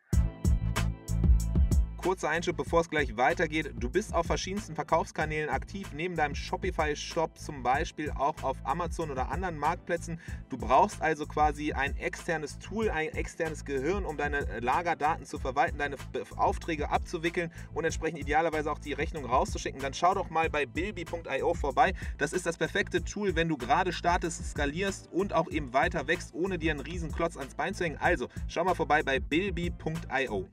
[2.01, 3.73] kurzer Einschub, bevor es gleich weitergeht.
[3.79, 9.31] Du bist auf verschiedensten Verkaufskanälen aktiv, neben deinem Shopify-Shop zum Beispiel auch auf Amazon oder
[9.31, 10.19] anderen Marktplätzen.
[10.49, 15.77] Du brauchst also quasi ein externes Tool, ein externes Gehirn, um deine Lagerdaten zu verwalten,
[15.77, 15.97] deine
[16.37, 19.81] Aufträge abzuwickeln und entsprechend idealerweise auch die Rechnung rauszuschicken.
[19.81, 21.93] Dann schau doch mal bei bilby.io vorbei.
[22.17, 26.33] Das ist das perfekte Tool, wenn du gerade startest, skalierst und auch eben weiter wächst,
[26.35, 27.99] ohne dir einen riesen Klotz ans Bein zu hängen.
[27.99, 30.49] Also schau mal vorbei bei bilby.io.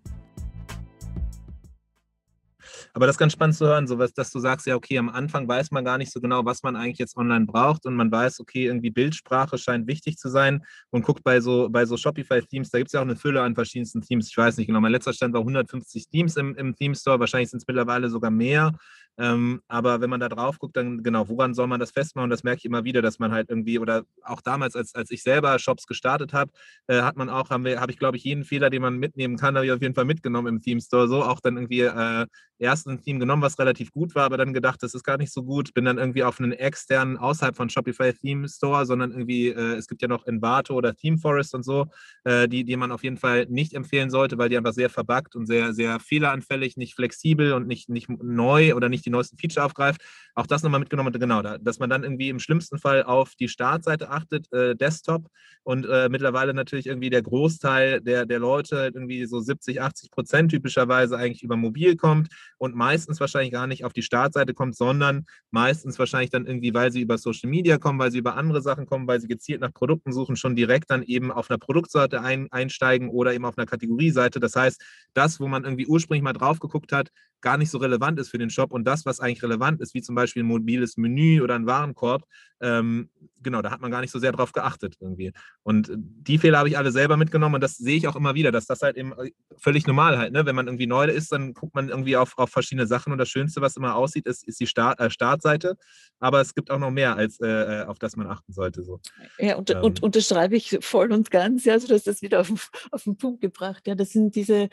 [2.93, 5.10] Aber das ist ganz spannend zu hören, so was, dass du sagst, ja, okay, am
[5.10, 8.12] Anfang weiß man gar nicht so genau, was man eigentlich jetzt online braucht und man
[8.12, 12.69] weiß, okay, irgendwie Bildsprache scheint wichtig zu sein und guckt bei so, bei so Shopify-Themes,
[12.69, 14.30] da gibt es ja auch eine Fülle an verschiedensten Themes.
[14.30, 17.49] Ich weiß nicht genau, mein letzter Stand war 150 Themes im, im Theme Store, wahrscheinlich
[17.49, 18.73] sind es mittlerweile sogar mehr.
[19.17, 22.30] Ähm, aber wenn man da drauf guckt, dann genau, woran soll man das festmachen?
[22.30, 25.23] Das merke ich immer wieder, dass man halt irgendwie, oder auch damals, als, als ich
[25.23, 26.51] selber Shops gestartet habe,
[26.88, 29.56] äh, hat man auch, habe hab ich, glaube ich, jeden Fehler, den man mitnehmen kann,
[29.56, 31.08] habe ich auf jeden Fall mitgenommen im Theme Store.
[31.08, 32.25] So auch dann irgendwie äh,
[32.60, 35.34] erst ein Theme genommen, was relativ gut war, aber dann gedacht, das ist gar nicht
[35.34, 35.73] so gut.
[35.73, 39.88] Bin dann irgendwie auf einen externen, außerhalb von Shopify Theme Store, sondern irgendwie, äh, es
[39.88, 41.88] gibt ja noch Envato oder Theme Forest und so,
[42.23, 45.36] äh, die, die man auf jeden Fall nicht empfehlen sollte, weil die einfach sehr verbuggt
[45.36, 49.65] und sehr, sehr fehleranfällig, nicht flexibel und nicht, nicht neu oder nicht die neuesten Feature
[49.65, 50.02] aufgreift.
[50.36, 53.48] Auch das nochmal mitgenommen, genau, da, dass man dann irgendwie im schlimmsten Fall auf die
[53.48, 55.30] Startseite achtet, äh, Desktop
[55.63, 60.52] und äh, mittlerweile natürlich irgendwie der Großteil der, der Leute, irgendwie so 70, 80 Prozent
[60.52, 65.26] typischerweise eigentlich über mobil kommt und meistens wahrscheinlich gar nicht auf die Startseite kommt, sondern
[65.52, 68.86] meistens wahrscheinlich dann irgendwie, weil sie über Social Media kommen, weil sie über andere Sachen
[68.86, 72.48] kommen, weil sie gezielt nach Produkten suchen, schon direkt dann eben auf einer Produktseite ein,
[72.52, 74.39] einsteigen oder eben auf einer Kategorieseite.
[74.39, 74.82] Das heißt,
[75.13, 77.10] das, wo man irgendwie ursprünglich mal drauf geguckt hat,
[77.41, 80.02] gar nicht so relevant ist für den Shop und das, was eigentlich relevant ist, wie
[80.02, 82.24] zum Beispiel ein mobiles Menü oder ein Warenkorb,
[82.62, 83.10] ähm,
[83.41, 85.32] genau, da hat man gar nicht so sehr drauf geachtet irgendwie.
[85.63, 88.52] Und die Fehler habe ich alle selber mitgenommen und das sehe ich auch immer wieder,
[88.52, 90.45] dass das halt eben äh, völlig normal halt, ne?
[90.45, 93.30] wenn man irgendwie neu ist, dann guckt man irgendwie auf, auf verschiedene Sachen und das
[93.30, 95.78] Schönste, was immer aussieht, ist, ist die Start, äh, Startseite,
[96.19, 98.84] aber es gibt auch noch mehr, als äh, äh auf das man achten sollte.
[98.84, 99.00] So.
[99.39, 99.82] Ja, und, ähm.
[99.82, 103.17] und unterschreibe ich voll und ganz, ja, also du hast das wieder auf, auf den
[103.17, 104.69] Punkt gebracht, ja, das sind diese,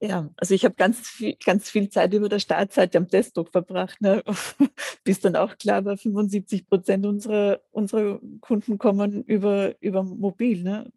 [0.00, 4.00] ja, also ich habe ganz viel, ganz viel Zeit über der Startseite am Desktop verbracht,
[4.00, 4.22] ne?
[5.04, 8.03] bis dann auch klar war, 75 Prozent unserer, unserer
[8.40, 10.62] Kunden kommen über, über mobil.
[10.62, 10.90] Ne?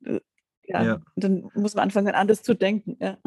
[0.68, 1.02] Ja, ja.
[1.16, 2.98] dann muss man anfangen, anders zu denken.
[3.00, 3.18] Ja.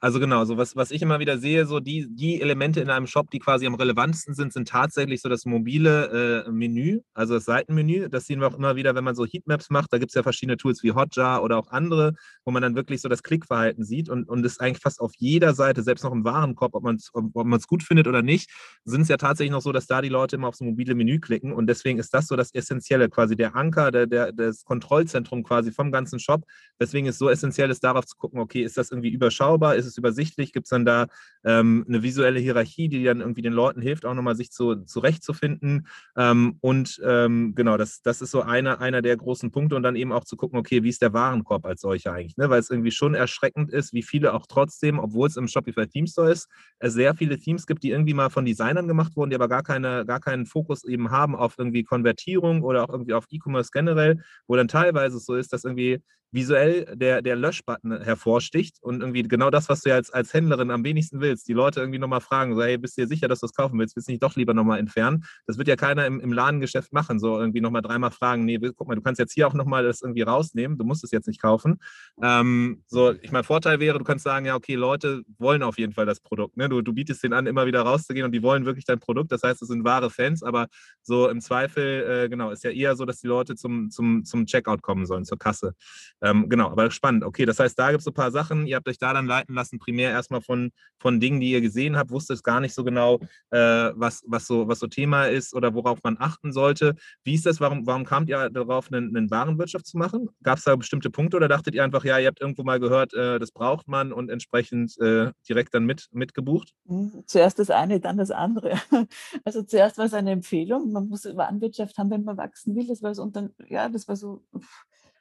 [0.00, 3.06] Also genau, so was, was ich immer wieder sehe, so die, die Elemente in einem
[3.06, 7.44] Shop, die quasi am relevantesten sind, sind tatsächlich so das mobile äh, Menü, also das
[7.44, 8.08] Seitenmenü.
[8.08, 9.92] Das sehen wir auch immer wieder, wenn man so Heatmaps macht.
[9.92, 13.00] Da gibt es ja verschiedene Tools wie Hotjar oder auch andere, wo man dann wirklich
[13.00, 16.24] so das Klickverhalten sieht und, und es eigentlich fast auf jeder Seite, selbst noch im
[16.24, 18.50] Warenkorb, ob man es ob, ob gut findet oder nicht,
[18.84, 21.52] sind es ja tatsächlich noch so, dass da die Leute immer aufs mobile Menü klicken
[21.52, 25.72] und deswegen ist das so das Essentielle, quasi der Anker, der, der, das Kontrollzentrum quasi
[25.72, 26.44] vom ganzen Shop.
[26.90, 29.86] Deswegen ist es so essentiell, ist darauf zu gucken, okay, ist das irgendwie überschaubar, ist
[29.86, 31.06] es übersichtlich, gibt es dann da
[31.44, 35.86] ähm, eine visuelle Hierarchie, die dann irgendwie den Leuten hilft, auch nochmal sich zu, zurechtzufinden.
[36.16, 39.94] Ähm, und ähm, genau, das, das ist so einer, einer der großen Punkte und dann
[39.94, 42.50] eben auch zu gucken, okay, wie ist der Warenkorb als solcher eigentlich, ne?
[42.50, 46.08] weil es irgendwie schon erschreckend ist, wie viele auch trotzdem, obwohl es im Shopify Theme
[46.08, 46.48] Store ist,
[46.80, 49.62] es sehr viele Themes gibt, die irgendwie mal von Designern gemacht wurden, die aber gar,
[49.62, 54.24] keine, gar keinen Fokus eben haben auf irgendwie Konvertierung oder auch irgendwie auf E-Commerce generell,
[54.48, 59.50] wo dann teilweise so ist, dass irgendwie visuell der, der Löschbutton hervorsticht und irgendwie genau
[59.50, 61.48] das, was du ja als, als Händlerin am wenigsten willst.
[61.48, 63.78] Die Leute irgendwie nochmal fragen, so, hey, bist du dir sicher, dass du das kaufen
[63.78, 63.96] willst?
[63.96, 65.24] Willst du nicht doch lieber nochmal entfernen?
[65.46, 68.86] Das wird ja keiner im, im Ladengeschäft machen, so irgendwie nochmal dreimal fragen, nee, guck
[68.86, 71.42] mal, du kannst jetzt hier auch nochmal das irgendwie rausnehmen, du musst es jetzt nicht
[71.42, 71.80] kaufen.
[72.22, 75.92] Ähm, so, ich mein Vorteil wäre, du kannst sagen, ja, okay, Leute wollen auf jeden
[75.92, 76.56] Fall das Produkt.
[76.56, 76.68] Ne?
[76.68, 79.32] Du, du bietest denen an, immer wieder rauszugehen und die wollen wirklich dein Produkt.
[79.32, 80.68] Das heißt, es sind wahre Fans, aber
[81.02, 84.46] so im Zweifel, äh, genau, ist ja eher so, dass die Leute zum, zum, zum
[84.46, 85.74] Checkout kommen sollen, zur Kasse.
[86.22, 87.24] Ähm, genau, aber spannend.
[87.24, 88.66] Okay, das heißt, da gibt es ein paar Sachen.
[88.66, 91.96] Ihr habt euch da dann leiten lassen, primär erstmal von, von Dingen, die ihr gesehen
[91.96, 93.58] habt, wusstet gar nicht so genau, äh,
[93.94, 96.94] was, was, so, was so Thema ist oder worauf man achten sollte.
[97.24, 97.60] Wie ist das?
[97.60, 100.28] Warum, warum kamt ihr darauf, eine, eine Warenwirtschaft zu machen?
[100.42, 103.14] Gab es da bestimmte Punkte oder dachtet ihr einfach, ja, ihr habt irgendwo mal gehört,
[103.14, 106.74] äh, das braucht man und entsprechend äh, direkt dann mit, mitgebucht?
[106.86, 108.78] Hm, zuerst das eine, dann das andere.
[109.44, 110.92] Also zuerst war es eine Empfehlung.
[110.92, 112.86] Man muss Warenwirtschaft haben, wenn man wachsen will.
[112.86, 114.42] Das war so, und dann, ja, das war so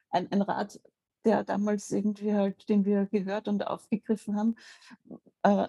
[0.09, 0.79] ein, ein Rat,
[1.25, 4.55] der damals irgendwie halt, den wir gehört und aufgegriffen haben.
[5.43, 5.67] Äh,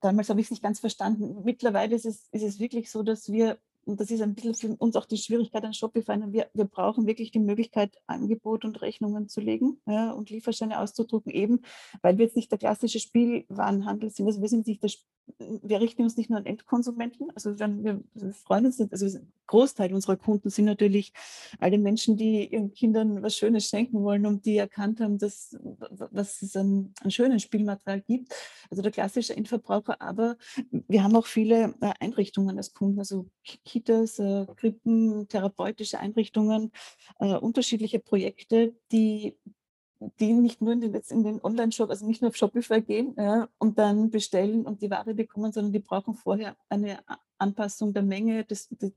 [0.00, 1.42] damals habe ich es nicht ganz verstanden.
[1.44, 4.76] Mittlerweile ist es, ist es wirklich so, dass wir und das ist ein bisschen für
[4.76, 6.16] uns auch die Schwierigkeit an Shopify.
[6.32, 11.32] Wir, wir brauchen wirklich die Möglichkeit, Angebot und Rechnungen zu legen ja, und Lieferscheine auszudrucken,
[11.32, 11.62] eben
[12.00, 14.26] weil wir jetzt nicht der klassische Spielwarenhandel sind.
[14.26, 14.90] Also wir sind nicht der,
[15.38, 17.30] wir richten uns nicht nur an Endkonsumenten.
[17.34, 21.12] Also wir, wir freuen uns, also ein Großteil unserer Kunden sind natürlich
[21.58, 26.42] alle Menschen, die ihren Kindern was Schönes schenken wollen und die erkannt haben, dass was
[26.42, 28.34] es an, an schönen Spielmaterial gibt.
[28.70, 30.00] Also der klassische Endverbraucher.
[30.00, 30.36] Aber
[30.70, 33.26] wir haben auch viele äh, Einrichtungen als Kunden, also
[33.64, 36.72] Kitas, äh, Krippen, therapeutische Einrichtungen,
[37.18, 39.36] äh, unterschiedliche Projekte, die,
[40.20, 43.48] die nicht nur in den, in den Online-Shop, also nicht nur auf Shopify gehen ja,
[43.58, 46.98] und dann bestellen und die Ware bekommen, sondern die brauchen vorher eine
[47.38, 48.92] Anpassung der Menge, das, das,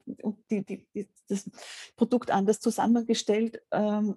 [0.49, 1.49] die, die, das
[1.95, 4.15] Produkt anders zusammengestellt ähm,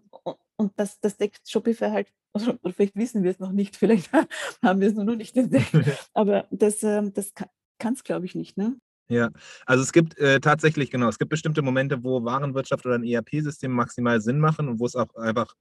[0.57, 4.11] und, das, das deckt Shopify halt, oder vielleicht wissen wir es noch nicht, vielleicht
[4.63, 5.73] haben wir es nur noch nicht entdeckt,
[6.15, 8.57] aber das, ähm, das kann es, glaube ich, nicht.
[8.57, 8.77] Ne?
[9.11, 9.31] Ja,
[9.65, 13.73] also es gibt äh, tatsächlich, genau, es gibt bestimmte Momente, wo Warenwirtschaft oder ein ERP-System
[13.73, 15.55] maximal Sinn machen und wo es auch einfach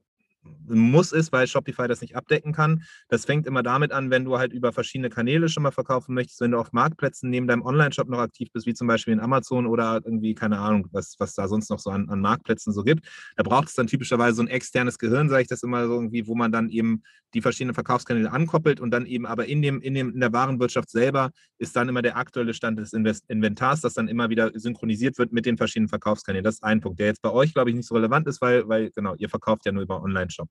[0.68, 2.84] muss ist, weil Shopify das nicht abdecken kann.
[3.10, 6.42] Das fängt immer damit an, wenn du halt über verschiedene Kanäle schon mal verkaufen möchtest,
[6.42, 9.66] wenn du auf Marktplätzen neben deinem Online-Shop noch aktiv bist, wie zum Beispiel in Amazon
[9.66, 13.08] oder irgendwie, keine Ahnung, was, was da sonst noch so an, an Marktplätzen so gibt.
[13.36, 16.28] Da braucht es dann typischerweise so ein externes Gehirn, sage ich das immer so irgendwie,
[16.28, 19.94] wo man dann eben die verschiedenen Verkaufskanäle ankoppelt und dann eben aber in, dem, in,
[19.94, 24.08] dem, in der Warenwirtschaft selber ist dann immer der aktuelle Stand des Inventars, das dann
[24.08, 26.44] immer wieder synchronisiert wird mit den verschiedenen Verkaufskanälen.
[26.44, 28.68] Das ist ein Punkt, der jetzt bei euch, glaube ich, nicht so relevant ist, weil,
[28.68, 30.50] weil genau, ihr verkauft ja nur über Online-Shop.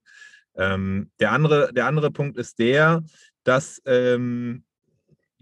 [0.57, 3.03] Ähm, der, andere, der andere Punkt ist der,
[3.45, 4.65] dass ähm,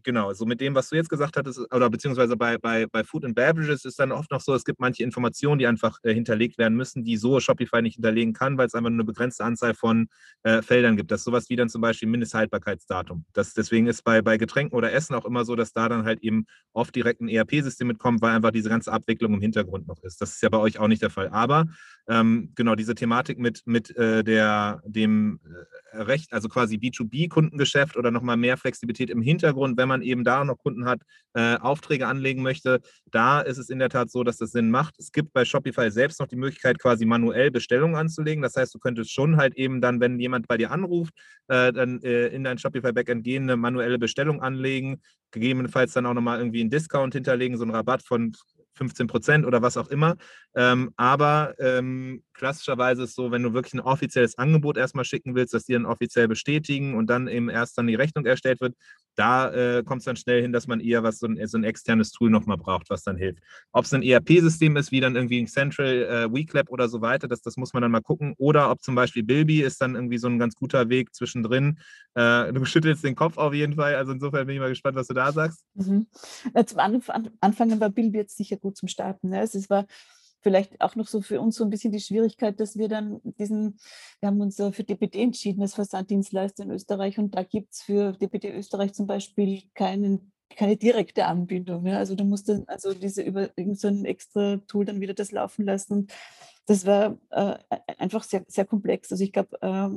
[0.04, 3.24] genau, so mit dem, was du jetzt gesagt hattest, oder beziehungsweise bei, bei, bei Food
[3.24, 6.58] and Beverages ist dann oft noch so, es gibt manche Informationen, die einfach äh, hinterlegt
[6.58, 9.74] werden müssen, die so Shopify nicht hinterlegen kann, weil es einfach nur eine begrenzte Anzahl
[9.74, 10.08] von
[10.42, 11.10] äh, Feldern gibt.
[11.10, 13.24] Das ist sowas wie dann zum Beispiel Mindesthaltbarkeitsdatum.
[13.32, 16.20] Das, deswegen ist bei, bei Getränken oder Essen auch immer so, dass da dann halt
[16.20, 20.20] eben oft direkt ein ERP-System mitkommt, weil einfach diese ganze Abwicklung im Hintergrund noch ist.
[20.20, 21.28] Das ist ja bei euch auch nicht der Fall.
[21.30, 21.66] Aber
[22.08, 25.40] ähm, genau diese Thematik mit, mit äh, der, dem
[25.92, 30.44] äh, Recht, also quasi B2B-Kundengeschäft oder nochmal mehr Flexibilität im Hintergrund, wenn man eben da
[30.44, 31.00] noch Kunden hat,
[31.34, 32.80] äh, Aufträge anlegen möchte,
[33.10, 34.94] da ist es in der Tat so, dass das Sinn macht.
[34.98, 38.42] Es gibt bei Shopify selbst noch die Möglichkeit, quasi manuell Bestellungen anzulegen.
[38.42, 41.12] Das heißt, du könntest schon halt eben dann, wenn jemand bei dir anruft,
[41.48, 45.02] äh, dann äh, in dein Shopify-Backend gehen, eine manuelle Bestellung anlegen,
[45.32, 48.32] gegebenenfalls dann auch nochmal irgendwie einen Discount hinterlegen, so einen Rabatt von
[48.76, 50.16] 15 Prozent oder was auch immer.
[50.54, 55.34] Ähm, aber ähm, klassischerweise ist es so, wenn du wirklich ein offizielles Angebot erstmal schicken
[55.34, 58.74] willst, dass die dann offiziell bestätigen und dann eben erst dann die Rechnung erstellt wird,
[59.16, 61.64] da äh, kommt es dann schnell hin, dass man eher was so ein, so ein
[61.64, 63.40] externes Tool nochmal braucht, was dann hilft.
[63.72, 67.28] Ob es ein ERP-System ist, wie dann irgendwie ein Central äh, WeClap oder so weiter,
[67.28, 68.34] das, das muss man dann mal gucken.
[68.38, 71.78] Oder ob zum Beispiel Bilby ist dann irgendwie so ein ganz guter Weg zwischendrin.
[72.14, 73.94] Äh, du schüttelst den Kopf auf jeden Fall.
[73.96, 75.64] Also insofern bin ich mal gespannt, was du da sagst.
[75.74, 76.06] Mhm.
[76.54, 79.30] Ja, zum Anfang war Bilby jetzt sicher gut zum Starten.
[79.30, 79.40] Ne?
[79.40, 79.86] Also es war
[80.44, 83.78] vielleicht auch noch so für uns so ein bisschen die Schwierigkeit, dass wir dann diesen,
[84.20, 88.12] wir haben uns für DPD entschieden als Versanddienstleister in Österreich und da gibt es für
[88.12, 91.86] DPD Österreich zum Beispiel keinen keine direkte Anbindung.
[91.86, 91.98] Ja.
[91.98, 95.64] Also du musst dann also diese über so ein extra Tool dann wieder das laufen
[95.64, 95.92] lassen.
[95.92, 96.12] Und
[96.66, 97.56] das war äh,
[97.98, 99.10] einfach sehr, sehr komplex.
[99.10, 99.88] Also ich glaube, äh,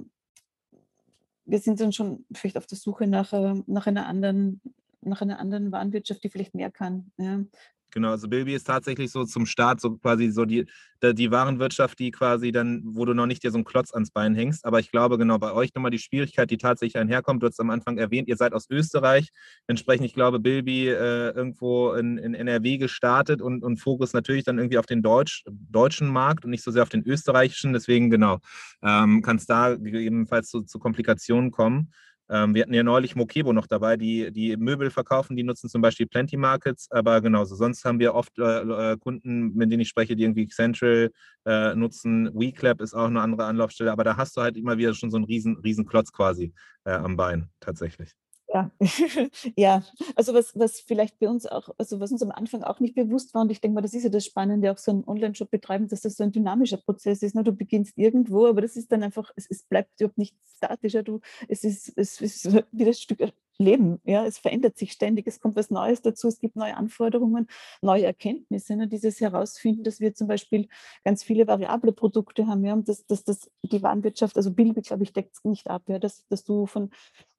[1.46, 4.62] wir sind dann schon vielleicht auf der Suche nach, äh, nach einer anderen
[5.02, 7.12] nach einer anderen Warenwirtschaft, die vielleicht mehr kann.
[7.18, 7.44] Ja.
[7.92, 10.66] Genau, also Bilby ist tatsächlich so zum Start so quasi so die,
[11.02, 14.36] die Warenwirtschaft, die quasi dann, wo du noch nicht dir so einen Klotz ans Bein
[14.36, 14.66] hängst.
[14.66, 17.42] Aber ich glaube, genau bei euch nochmal die Schwierigkeit, die tatsächlich einherkommt.
[17.42, 19.30] Du hast am Anfang erwähnt, ihr seid aus Österreich.
[19.68, 24.58] Entsprechend, ich glaube, Bilby äh, irgendwo in, in, NRW gestartet und, und Fokus natürlich dann
[24.58, 27.72] irgendwie auf den Deutsch, deutschen Markt und nicht so sehr auf den österreichischen.
[27.74, 28.40] Deswegen, genau,
[28.84, 31.92] ähm, kann es da gegebenenfalls zu, zu Komplikationen kommen.
[32.30, 35.82] Ähm, wir hatten ja neulich Mokebo noch dabei, die, die Möbel verkaufen, die nutzen zum
[35.82, 37.56] Beispiel Plenty Markets, aber genauso.
[37.56, 41.12] Sonst haben wir oft äh, äh, Kunden, mit denen ich spreche, die irgendwie Central
[41.46, 42.30] äh, nutzen.
[42.34, 45.18] WeClap ist auch eine andere Anlaufstelle, aber da hast du halt immer wieder schon so
[45.18, 46.54] einen riesen, riesen Klotz quasi
[46.86, 48.12] äh, am Bein, tatsächlich.
[48.54, 48.72] Ja,
[49.58, 49.84] ja.
[50.16, 53.34] Also was, was vielleicht bei uns auch, also was uns am Anfang auch nicht bewusst
[53.34, 55.88] war, und ich denke mal, das ist ja das Spannende, auch so einen Online-Shop betreiben,
[55.90, 57.36] dass das so ein dynamischer Prozess ist.
[57.36, 57.44] Ne?
[57.44, 60.94] Du beginnst irgendwo, aber das ist dann einfach, es, es bleibt überhaupt nicht statisch.
[60.94, 61.02] Ja?
[61.04, 63.20] Du, es, ist, es ist wie das Stück
[63.60, 64.00] Leben.
[64.04, 67.48] Ja, es verändert sich ständig, es kommt was Neues dazu, es gibt neue Anforderungen,
[67.82, 68.76] neue Erkenntnisse.
[68.76, 68.88] Ne?
[68.88, 70.68] Dieses Herausfinden, dass wir zum Beispiel
[71.04, 75.04] ganz viele variable Produkte haben, ja, und dass, dass das die Warenwirtschaft, also Bilby, glaube
[75.04, 76.92] ich, deckt es nicht ab, ja, dass, dass du von,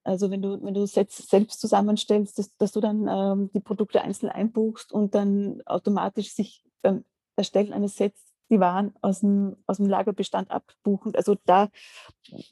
[0.02, 4.30] also wenn du, wenn du selbst zusammenstellst, dass, dass du dann ähm, die Produkte einzeln
[4.30, 7.04] einbuchst und dann automatisch sich beim
[7.36, 11.14] Erstellen eines Sets die Waren aus dem, aus dem Lagerbestand abbuchen.
[11.14, 11.68] Also da,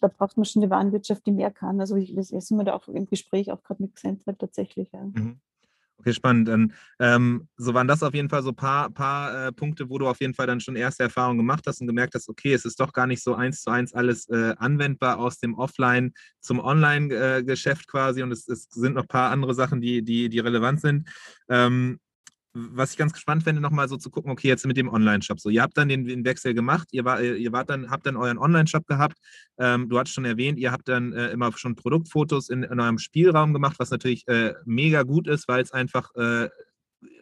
[0.00, 1.80] da braucht man schon eine Warenwirtschaft, die mehr kann.
[1.80, 4.90] Also ich, jetzt sind wir da auch im Gespräch, auch gerade mit Xentral tatsächlich.
[4.92, 5.02] Ja.
[5.02, 5.40] Mhm.
[5.98, 6.72] Okay, spannend.
[7.00, 10.06] Ähm, so waren das auf jeden Fall so ein paar, paar äh, Punkte, wo du
[10.06, 12.78] auf jeden Fall dann schon erste Erfahrungen gemacht hast und gemerkt hast, okay, es ist
[12.78, 17.87] doch gar nicht so eins zu eins alles äh, anwendbar aus dem Offline zum Online-Geschäft
[17.88, 20.80] äh, quasi und es, es, sind noch ein paar andere Sachen, die, die, die relevant
[20.80, 21.09] sind.
[21.48, 21.98] Ähm,
[22.57, 25.38] was ich ganz gespannt fände, nochmal so zu gucken, okay, jetzt mit dem Online-Shop.
[25.38, 28.16] So, ihr habt dann den, den, Wechsel gemacht, ihr, war, ihr wart dann, habt dann
[28.16, 29.19] euren Online-Shop gehabt.
[29.59, 32.99] Ähm, du hast schon erwähnt, ihr habt dann äh, immer schon Produktfotos in, in, eurem
[32.99, 36.49] Spielraum gemacht, was natürlich äh, mega gut ist, weil es einfach äh,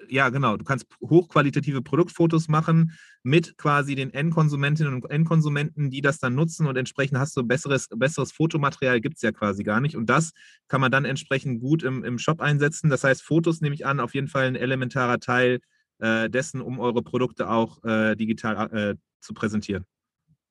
[0.09, 0.57] ja, genau.
[0.57, 6.67] Du kannst hochqualitative Produktfotos machen mit quasi den Endkonsumentinnen und Endkonsumenten, die das dann nutzen
[6.67, 9.97] und entsprechend hast du besseres, besseres Fotomaterial, gibt es ja quasi gar nicht.
[9.97, 10.33] Und das
[10.69, 12.90] kann man dann entsprechend gut im, im Shop einsetzen.
[12.90, 15.61] Das heißt, Fotos nehme ich an, auf jeden Fall ein elementarer Teil
[15.99, 19.85] äh, dessen, um eure Produkte auch äh, digital äh, zu präsentieren.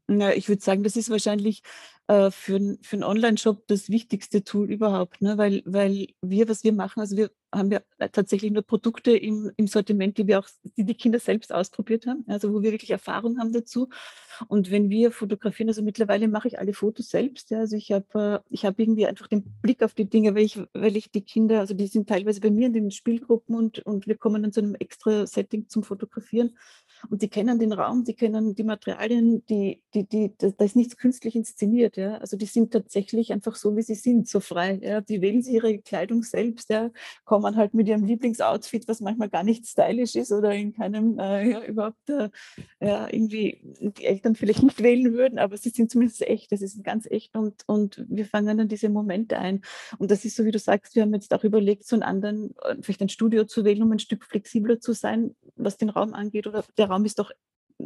[0.10, 1.63] Ja, ich würde sagen, das ist wahrscheinlich
[2.08, 5.38] äh, für, für einen Online-Shop das wichtigste Tool überhaupt, ne?
[5.38, 7.80] weil, weil wir, was wir machen, also wir haben ja
[8.12, 12.26] tatsächlich nur Produkte im, im Sortiment, die wir auch, die die Kinder selbst ausprobiert haben,
[12.28, 13.88] also wo wir wirklich Erfahrung haben dazu.
[14.50, 18.44] Und wenn wir fotografieren, also mittlerweile mache ich alle Fotos selbst, ja, also ich habe
[18.52, 21.60] äh, hab irgendwie einfach den Blick auf die Dinge, weil ich, weil ich die Kinder,
[21.62, 24.60] also die sind teilweise bei mir in den Spielgruppen und, und wir kommen dann zu
[24.60, 26.58] einem extra Setting zum Fotografieren
[27.10, 30.98] und die kennen den Raum, die kennen die Materialien, die, die, die, da ist nichts
[30.98, 32.18] künstlich inszeniert, ja.
[32.18, 34.80] Also die sind tatsächlich einfach so, wie sie sind, so frei.
[34.82, 35.02] Ja.
[35.02, 36.92] Die wählen sich ihre Kleidung selbst, ja,
[37.26, 41.52] kommen halt mit ihrem Lieblingsoutfit, was manchmal gar nicht stylisch ist oder in keinem äh,
[41.52, 42.30] ja, überhaupt äh,
[42.80, 46.84] ja, irgendwie die Eltern vielleicht nicht wählen würden, aber sie sind zumindest echt, das ist
[46.84, 49.62] ganz echt und, und wir fangen dann diese Momente ein.
[49.98, 52.56] Und das ist so, wie du sagst, wir haben jetzt auch überlegt, so einen anderen,
[52.63, 56.13] äh, vielleicht ein Studio zu wählen, um ein Stück flexibler zu sein, was den Raum
[56.13, 57.32] angeht oder der Raum ist doch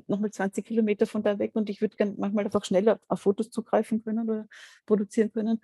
[0.07, 3.49] nochmal 20 Kilometer von da weg und ich würde gerne manchmal einfach schneller auf Fotos
[3.49, 4.47] zugreifen können oder
[4.85, 5.61] produzieren können.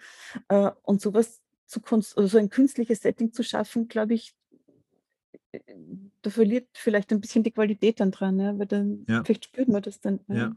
[0.48, 4.36] Äh, und sowas zu also so ein künstliches Setting zu schaffen, glaube ich,
[5.52, 5.60] äh,
[6.22, 9.24] da verliert vielleicht ein bisschen die Qualität dann dran, ja, weil dann ja.
[9.24, 10.20] vielleicht spürt man das dann.
[10.28, 10.36] Ja.
[10.36, 10.56] ja.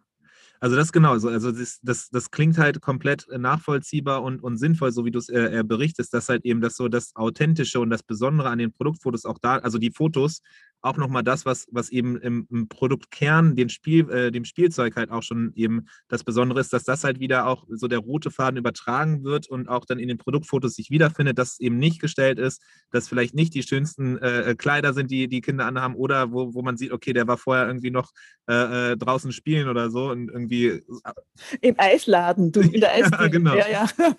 [0.59, 1.29] Also das genau so.
[1.29, 5.29] Also das, das, das klingt halt komplett nachvollziehbar und, und sinnvoll, so wie du es
[5.29, 9.27] äh, berichtest, dass halt eben das so das Authentische und das Besondere an den Produktfotos
[9.27, 10.41] auch da, also die Fotos
[10.83, 15.11] auch nochmal das, was, was eben im, im Produktkern, dem, Spiel, äh, dem Spielzeug halt
[15.11, 18.57] auch schon eben das Besondere ist, dass das halt wieder auch so der rote Faden
[18.57, 22.39] übertragen wird und auch dann in den Produktfotos sich wiederfindet, dass es eben nicht gestellt
[22.39, 26.55] ist, dass vielleicht nicht die schönsten äh, Kleider sind, die die Kinder anhaben oder wo,
[26.55, 28.13] wo man sieht, okay, der war vorher irgendwie noch
[28.49, 30.83] äh, äh draußen spielen oder so und irgendwie.
[31.61, 33.23] Im Eisladen, du, in der Eisdiele.
[33.23, 33.55] ja, genau.
[33.55, 33.87] Ja, ja.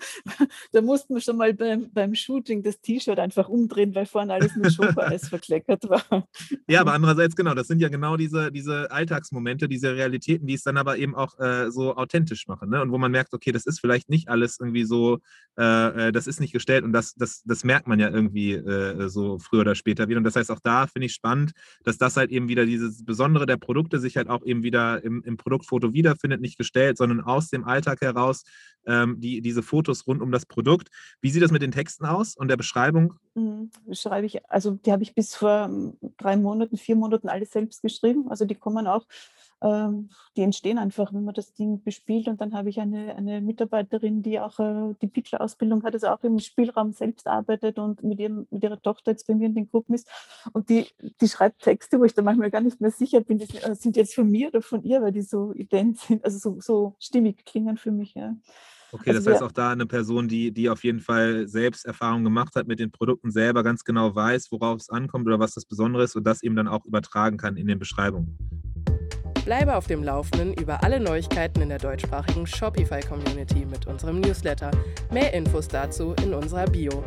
[0.72, 4.54] Da mussten wir schon mal beim, beim Shooting das T-Shirt einfach umdrehen, weil vorne alles
[4.56, 6.28] mit Schokoeis verkleckert war.
[6.68, 10.62] Ja, aber andererseits, genau, das sind ja genau diese, diese Alltagsmomente, diese Realitäten, die es
[10.62, 12.70] dann aber eben auch äh, so authentisch machen.
[12.70, 12.82] Ne?
[12.82, 15.18] Und wo man merkt, okay, das ist vielleicht nicht alles irgendwie so,
[15.58, 18.60] äh, äh, das ist nicht gestellt und das, das, das merkt man ja irgendwie
[19.06, 20.18] so früher oder später wieder.
[20.18, 21.52] Und das heißt, auch da finde ich spannend,
[21.84, 25.22] dass das halt eben wieder dieses Besondere der Produkte sich halt auch eben wieder im,
[25.24, 28.44] im Produktfoto wiederfindet, nicht gestellt, sondern aus dem Alltag heraus
[28.86, 30.88] ähm, die, diese Fotos rund um das Produkt.
[31.20, 33.14] Wie sieht das mit den Texten aus und der Beschreibung?
[33.34, 37.52] Mhm, schreibe ich, also die habe ich bis vor ähm, drei Monaten, vier Monaten alles
[37.52, 38.28] selbst geschrieben.
[38.28, 39.06] Also die kommen auch,
[39.60, 42.28] die entstehen einfach, wenn man das Ding bespielt.
[42.28, 46.22] Und dann habe ich eine, eine Mitarbeiterin, die auch äh, die Pitcher-Ausbildung hat, also auch
[46.22, 49.68] im Spielraum selbst arbeitet und mit, ihrem, mit ihrer Tochter jetzt bei mir in den
[49.68, 50.08] Gruppen ist.
[50.52, 50.86] Und die,
[51.20, 53.96] die schreibt Texte, wo ich da manchmal gar nicht mehr sicher bin, die äh, sind
[53.96, 57.44] jetzt von mir oder von ihr, weil die so ident sind, also so, so stimmig
[57.44, 58.14] klingen für mich.
[58.14, 58.36] Ja.
[58.90, 62.24] Okay, also das heißt auch da eine Person, die, die auf jeden Fall selbst Erfahrung
[62.24, 65.66] gemacht hat mit den Produkten, selber ganz genau weiß, worauf es ankommt oder was das
[65.66, 68.38] Besondere ist und das eben dann auch übertragen kann in den Beschreibungen.
[69.48, 74.70] Bleibe auf dem Laufenden über alle Neuigkeiten in der deutschsprachigen Shopify-Community mit unserem Newsletter.
[75.10, 77.02] Mehr Infos dazu in unserer Bio.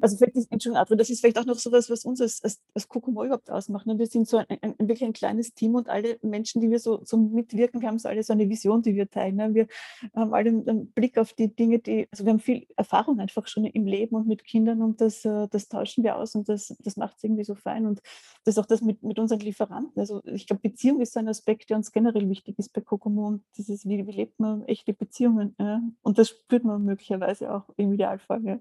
[0.00, 2.60] Also vielleicht ist, Entschuldigung, das ist vielleicht auch noch so was, was uns als, als,
[2.74, 3.86] als Kokomo überhaupt ausmacht.
[3.86, 3.98] Ne?
[3.98, 7.00] Wir sind so ein, ein, wirklich ein kleines Team und alle Menschen, die wir so,
[7.04, 9.36] so mitwirken, wir haben so alle so eine Vision, die wir teilen.
[9.36, 9.54] Ne?
[9.54, 9.66] Wir
[10.14, 13.64] haben alle einen Blick auf die Dinge, die, also wir haben viel Erfahrung einfach schon
[13.64, 16.96] im Leben und mit Kindern und das, äh, das tauschen wir aus und das, das
[16.96, 17.86] macht es irgendwie so fein.
[17.86, 18.00] Und
[18.44, 19.98] das ist auch das mit, mit unseren Lieferanten.
[19.98, 23.44] Also ich glaube, Beziehung ist ein Aspekt, der uns generell wichtig ist bei Kokomo und
[23.56, 25.54] das ist, wie, wie lebt man echte Beziehungen.
[25.58, 25.80] Ja?
[26.02, 28.44] Und das spürt man möglicherweise auch im Idealfall.
[28.44, 28.58] Ja.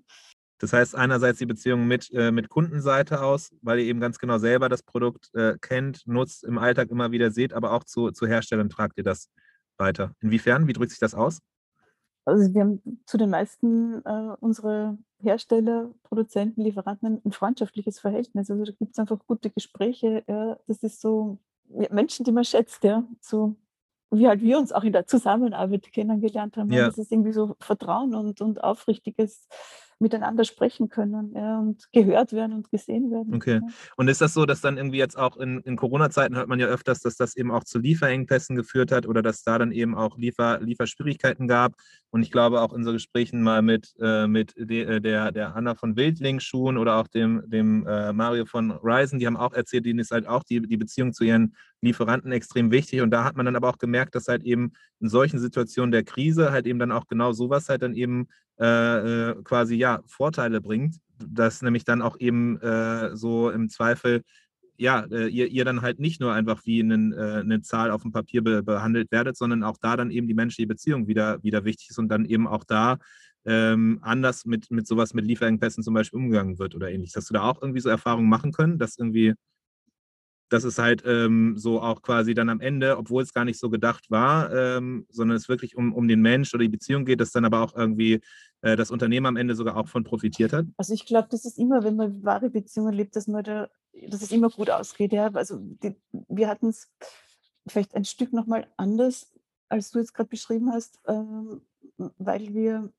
[0.61, 4.37] Das heißt, einerseits die Beziehung mit, äh, mit Kundenseite aus, weil ihr eben ganz genau
[4.37, 8.27] selber das Produkt äh, kennt, nutzt, im Alltag immer wieder seht, aber auch zu, zu
[8.27, 9.29] Herstellern tragt ihr das
[9.77, 10.13] weiter.
[10.21, 10.67] Inwiefern?
[10.67, 11.39] Wie drückt sich das aus?
[12.25, 18.51] Also wir haben zu den meisten äh, unsere Hersteller, Produzenten, Lieferanten ein freundschaftliches Verhältnis.
[18.51, 20.23] Also da gibt es einfach gute Gespräche.
[20.27, 20.59] Ja.
[20.67, 21.39] Das ist so
[21.69, 23.03] ja, Menschen, die man schätzt, ja.
[23.19, 23.55] So
[24.11, 26.71] wie halt wir uns auch in der Zusammenarbeit kennengelernt haben.
[26.71, 26.85] Ja.
[26.85, 29.47] Das ist irgendwie so Vertrauen und, und aufrichtiges
[30.01, 33.33] miteinander sprechen können ja, und gehört werden und gesehen werden.
[33.35, 33.61] Okay.
[33.63, 33.73] Ja.
[33.95, 36.67] Und ist das so, dass dann irgendwie jetzt auch in, in Corona-Zeiten hört man ja
[36.67, 40.17] öfters, dass das eben auch zu Lieferengpässen geführt hat oder dass da dann eben auch
[40.17, 41.75] Liefer, Lieferschwierigkeiten gab?
[42.09, 45.55] Und ich glaube auch in so Gesprächen mal mit, äh, mit de, äh, der, der
[45.55, 49.85] Anna von Wildling-Schuhen oder auch dem, dem äh, Mario von Ryzen, die haben auch erzählt,
[49.85, 53.01] denen ist halt auch die, die Beziehung zu ihren Lieferanten extrem wichtig.
[53.01, 56.03] Und da hat man dann aber auch gemerkt, dass halt eben in solchen Situationen der
[56.03, 58.27] Krise halt eben dann auch genau sowas halt dann eben
[58.61, 64.21] äh, äh, quasi ja Vorteile bringt, dass nämlich dann auch eben äh, so im Zweifel
[64.77, 68.01] ja, äh, ihr, ihr dann halt nicht nur einfach wie einen, äh, eine Zahl auf
[68.01, 71.65] dem Papier be behandelt werdet, sondern auch da dann eben die menschliche Beziehung wieder, wieder
[71.65, 72.97] wichtig ist und dann eben auch da
[73.45, 77.15] ähm, anders mit, mit sowas mit Lieferengpässen zum Beispiel umgegangen wird oder ähnliches.
[77.15, 79.35] Hast du da auch irgendwie so Erfahrungen machen können, dass irgendwie
[80.49, 83.69] dass es halt ähm, so auch quasi dann am Ende, obwohl es gar nicht so
[83.69, 87.31] gedacht war, ähm, sondern es wirklich um, um den Mensch oder die Beziehung geht, dass
[87.31, 88.19] dann aber auch irgendwie
[88.61, 90.65] äh, das Unternehmen am Ende sogar auch von profitiert hat?
[90.77, 93.69] Also ich glaube, das ist immer, wenn man wahre Beziehungen lebt, dass man da,
[94.07, 95.13] dass es immer gut ausgeht.
[95.13, 95.29] Ja?
[95.33, 96.91] Also die, wir hatten es
[97.67, 99.33] vielleicht ein Stück nochmal anders,
[99.69, 101.61] als du jetzt gerade beschrieben hast, ähm,
[102.17, 102.91] weil wir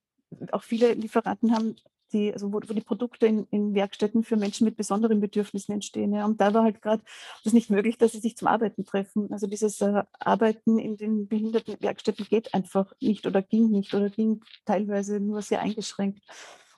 [0.52, 1.76] auch viele Lieferanten haben,
[2.12, 6.12] die, also wo, wo die Produkte in, in, Werkstätten für Menschen mit besonderen Bedürfnissen entstehen.
[6.12, 6.24] Ja.
[6.24, 7.02] Und da war halt gerade
[7.44, 9.32] das nicht möglich, dass sie sich zum Arbeiten treffen.
[9.32, 14.10] Also dieses äh, Arbeiten in den behinderten Werkstätten geht einfach nicht oder ging nicht oder
[14.10, 16.22] ging teilweise nur sehr eingeschränkt.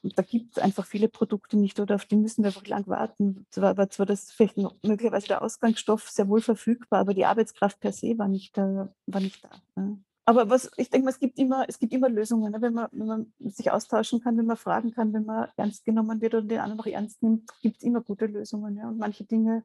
[0.03, 2.87] Und da gibt es einfach viele Produkte nicht oder auf die müssen wir einfach lang
[2.87, 3.47] warten.
[3.51, 7.93] Zwar war zwar das vielleicht möglicherweise der Ausgangsstoff sehr wohl verfügbar, aber die Arbeitskraft per
[7.93, 9.51] se war nicht, äh, war nicht da.
[9.77, 9.97] Ja.
[10.27, 12.63] Aber was, ich denke mal, es gibt immer, es gibt immer Lösungen, ne?
[12.63, 16.21] wenn, man, wenn man sich austauschen kann, wenn man fragen kann, wenn man ernst genommen
[16.23, 18.77] wird oder den anderen auch ernst nimmt, gibt es immer gute Lösungen.
[18.77, 18.89] Ja?
[18.89, 19.65] Und manche Dinge,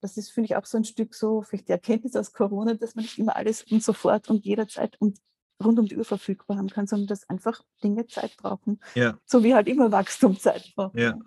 [0.00, 2.94] das ist, finde ich, auch so ein Stück so, vielleicht die Erkenntnis aus Corona, dass
[2.94, 5.18] man nicht immer alles und sofort und jederzeit und
[5.62, 8.80] rund um die Uhr verfügbar haben kann, sondern dass einfach Dinge Zeit brauchen.
[8.94, 9.18] Ja.
[9.24, 10.98] So wie halt immer Wachstum Zeit braucht.
[10.98, 11.18] Ja,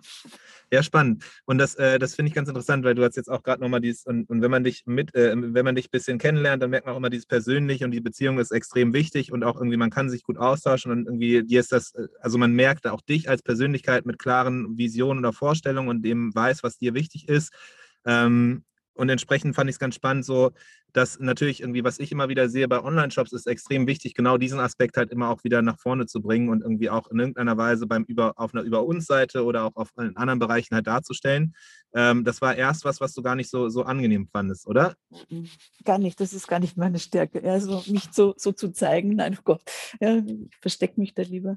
[0.72, 1.24] ja spannend.
[1.46, 3.80] Und das, äh, das finde ich ganz interessant, weil du hast jetzt auch gerade nochmal
[3.80, 6.70] dieses, und, und wenn man dich mit, äh, wenn man dich ein bisschen kennenlernt, dann
[6.70, 9.76] merkt man auch immer dieses Persönliche und die Beziehung ist extrem wichtig und auch irgendwie,
[9.76, 13.00] man kann sich gut austauschen und irgendwie dir ist das, äh, also man merkt auch
[13.00, 17.52] dich als Persönlichkeit mit klaren Visionen oder Vorstellungen und dem weiß, was dir wichtig ist
[18.04, 18.64] Ähm,
[19.00, 20.52] und entsprechend fand ich es ganz spannend, so
[20.92, 24.60] dass natürlich irgendwie, was ich immer wieder sehe bei Online-Shops, ist extrem wichtig, genau diesen
[24.60, 27.86] Aspekt halt immer auch wieder nach vorne zu bringen und irgendwie auch in irgendeiner Weise
[27.86, 31.54] beim über, auf einer Über uns Seite oder auch auf anderen Bereichen halt darzustellen.
[31.94, 34.94] Ähm, das war erst was, was du gar nicht so, so angenehm fandest, oder?
[35.84, 37.42] Gar nicht, das ist gar nicht meine Stärke.
[37.42, 39.62] Also mich so, so zu zeigen, nein, oh Gott,
[40.00, 41.56] ja, ich verstecke mich da lieber.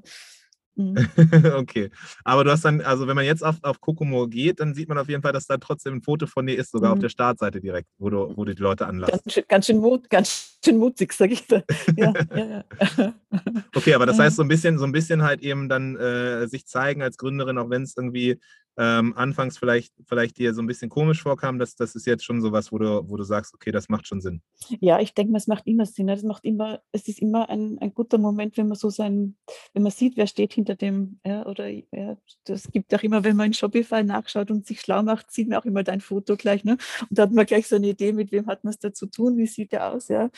[0.76, 0.96] Mhm.
[1.54, 1.90] okay.
[2.24, 4.98] Aber du hast dann, also wenn man jetzt auf, auf Kokomo geht, dann sieht man
[4.98, 6.94] auf jeden Fall, dass da trotzdem ein Foto von dir ist, sogar mhm.
[6.94, 9.12] auf der Startseite direkt, wo du, wo du die Leute anlässt.
[9.12, 11.62] Ganz ganz schön, mut, ganz schön mutig, sag ich da.
[11.96, 12.64] Ja, ja,
[12.96, 13.14] ja.
[13.74, 16.66] Okay, aber das heißt so ein bisschen, so ein bisschen halt eben dann äh, sich
[16.66, 18.38] zeigen als Gründerin, auch wenn es irgendwie
[18.76, 22.40] ähm, anfangs vielleicht, vielleicht dir so ein bisschen komisch vorkam, dass das ist jetzt schon
[22.40, 24.42] so was, wo du, wo du sagst, okay, das macht schon Sinn.
[24.80, 26.06] Ja, ich denke mal, es macht immer Sinn.
[26.06, 26.14] Ne?
[26.14, 29.36] Es macht immer, es ist immer ein, ein guter Moment, wenn man so sein,
[29.74, 33.36] wenn man sieht, wer steht hinter dem, ja, oder ja, das gibt auch immer, wenn
[33.36, 36.64] man in Shopify nachschaut und sich schlau macht, sieht man auch immer dein Foto gleich,
[36.64, 36.76] ne?
[37.08, 39.06] Und da hat man gleich so eine Idee, mit wem hat man es da zu
[39.06, 40.30] tun, wie sieht der aus, ja.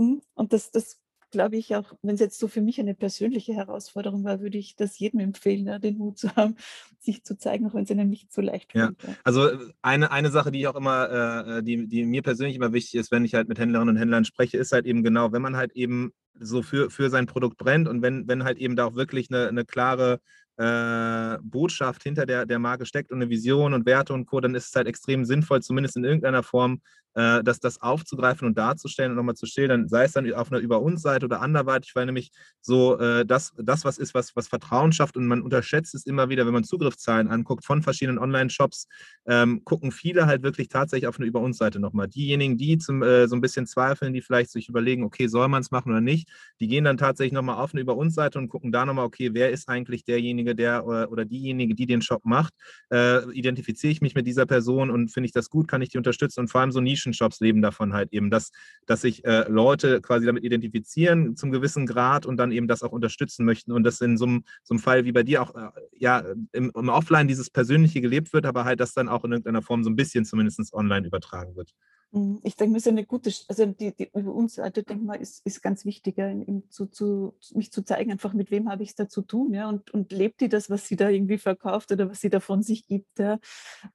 [0.00, 0.22] Hm?
[0.34, 0.98] Und das, das
[1.30, 4.74] glaube ich, auch wenn es jetzt so für mich eine persönliche Herausforderung war, würde ich
[4.76, 6.56] das jedem empfehlen, ja, den Mut zu haben,
[6.98, 8.96] sich zu zeigen, auch wenn es einem nicht so leicht fällt.
[9.02, 9.14] Ja.
[9.22, 12.56] Also äh, eine, eine Sache, die ich auch immer, äh, äh, die, die mir persönlich
[12.56, 15.32] immer wichtig ist, wenn ich halt mit Händlerinnen und Händlern spreche, ist halt eben genau,
[15.32, 18.74] wenn man halt eben so für, für sein Produkt brennt und wenn, wenn halt eben
[18.74, 20.20] da auch wirklich eine, eine klare
[20.56, 24.54] äh, Botschaft hinter der, der Marke steckt und eine Vision und Werte und Co., dann
[24.54, 26.80] ist es halt extrem sinnvoll, zumindest in irgendeiner Form,
[27.14, 30.60] äh, das, das aufzugreifen und darzustellen und nochmal zu schildern, sei es dann auf einer
[30.60, 32.30] Über uns Seite oder anderweitig, weil nämlich
[32.60, 36.28] so äh, das, das, was ist, was, was Vertrauen schafft und man unterschätzt es immer
[36.28, 38.86] wieder, wenn man Zugriffszahlen anguckt von verschiedenen Online-Shops,
[39.26, 42.08] ähm, gucken viele halt wirklich tatsächlich auf eine Über uns Seite nochmal.
[42.08, 45.62] Diejenigen, die zum, äh, so ein bisschen zweifeln, die vielleicht sich überlegen, okay, soll man
[45.62, 46.28] es machen oder nicht,
[46.60, 49.30] die gehen dann tatsächlich nochmal auf eine Über uns Seite und gucken da nochmal, okay,
[49.32, 52.54] wer ist eigentlich derjenige, der oder, oder diejenige, die den Shop macht,
[52.92, 55.98] äh, identifiziere ich mich mit dieser Person und finde ich das gut, kann ich die
[55.98, 56.40] unterstützen?
[56.40, 58.50] Und vor allem so Nischen Nischenshops leben davon halt eben, dass,
[58.86, 62.92] dass sich äh, Leute quasi damit identifizieren zum gewissen Grad und dann eben das auch
[62.92, 65.70] unterstützen möchten und das in so einem, so einem Fall wie bei dir auch äh,
[65.92, 66.22] ja
[66.52, 69.82] im, im, Offline dieses Persönliche gelebt wird, aber halt das dann auch in irgendeiner Form
[69.82, 71.72] so ein bisschen zumindest online übertragen wird.
[72.12, 75.14] Hm, ich denke, mir ist eine gute, also die, die über uns Seite, denke mal,
[75.14, 78.90] ist, ist ganz wichtiger, in, zu, zu, mich zu zeigen, einfach mit wem habe ich
[78.90, 81.92] es da zu tun, ja, und, und lebt die das, was sie da irgendwie verkauft
[81.92, 83.38] oder was sie da von sich gibt, ja.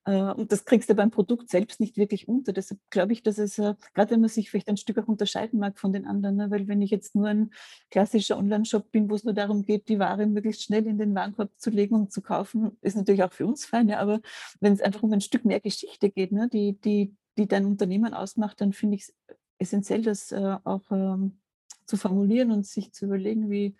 [0.05, 2.53] Äh, und das kriegst du beim Produkt selbst nicht wirklich unter.
[2.53, 5.59] Deshalb glaube ich, dass es, äh, gerade wenn man sich vielleicht ein Stück auch unterscheiden
[5.59, 7.51] mag von den anderen, ne, weil wenn ich jetzt nur ein
[7.91, 11.51] klassischer Online-Shop bin, wo es nur darum geht, die Ware möglichst schnell in den Warenkorb
[11.57, 14.21] zu legen und zu kaufen, ist natürlich auch für uns fein, ja, aber
[14.61, 18.13] wenn es einfach um ein Stück mehr Geschichte geht, ne, die, die, die dein Unternehmen
[18.13, 19.15] ausmacht, dann finde ich es
[19.57, 21.39] essentiell, das äh, auch ähm,
[21.85, 23.75] zu formulieren und sich zu überlegen, wie,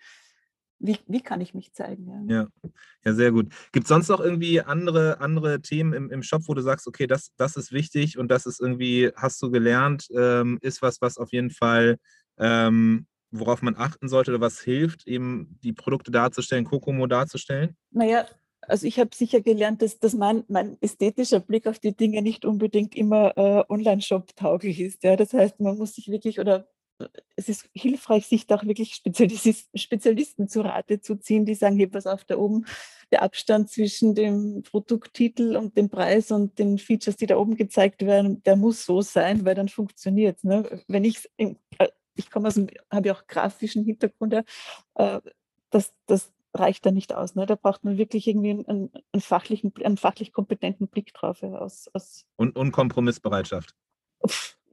[0.80, 2.28] wie, wie kann ich mich zeigen.
[2.30, 2.70] Ja, ja,
[3.04, 3.54] ja sehr gut.
[3.72, 7.08] Gibt es sonst noch irgendwie andere, andere Themen im, im Shop, wo du sagst, okay,
[7.08, 11.18] das, das ist wichtig und das ist irgendwie, hast du gelernt, ähm, ist was, was
[11.18, 11.98] auf jeden Fall,
[12.38, 17.76] ähm, worauf man achten sollte oder was hilft, eben die Produkte darzustellen, Kokomo darzustellen?
[17.92, 18.26] Naja,
[18.68, 22.46] also ich habe sicher gelernt, dass, dass mein, mein ästhetischer Blick auf die Dinge nicht
[22.46, 25.04] unbedingt immer äh, Online-Shop-tauglich ist.
[25.04, 25.16] Ja?
[25.16, 26.68] Das heißt, man muss sich wirklich oder
[27.00, 31.78] äh, es ist hilfreich, sich da auch wirklich Spezialisten zu Rate zu ziehen, die sagen,
[31.78, 32.66] hey, pass auf, da oben
[33.12, 38.06] der Abstand zwischen dem Produkttitel und dem Preis und den Features, die da oben gezeigt
[38.06, 40.44] werden, der muss so sein, weil dann funktioniert es.
[40.44, 40.84] Ne?
[40.88, 41.56] Wenn ich äh,
[42.16, 44.44] ich komme aus dem, habe ja auch grafischen Hintergrund, ja,
[44.96, 45.22] äh,
[45.70, 47.36] dass, dass reicht da nicht aus.
[47.36, 47.46] Ne?
[47.46, 51.42] Da braucht man wirklich irgendwie einen, einen, fachlichen, einen fachlich kompetenten Blick drauf.
[51.42, 53.76] Ja, aus, aus und, und Kompromissbereitschaft.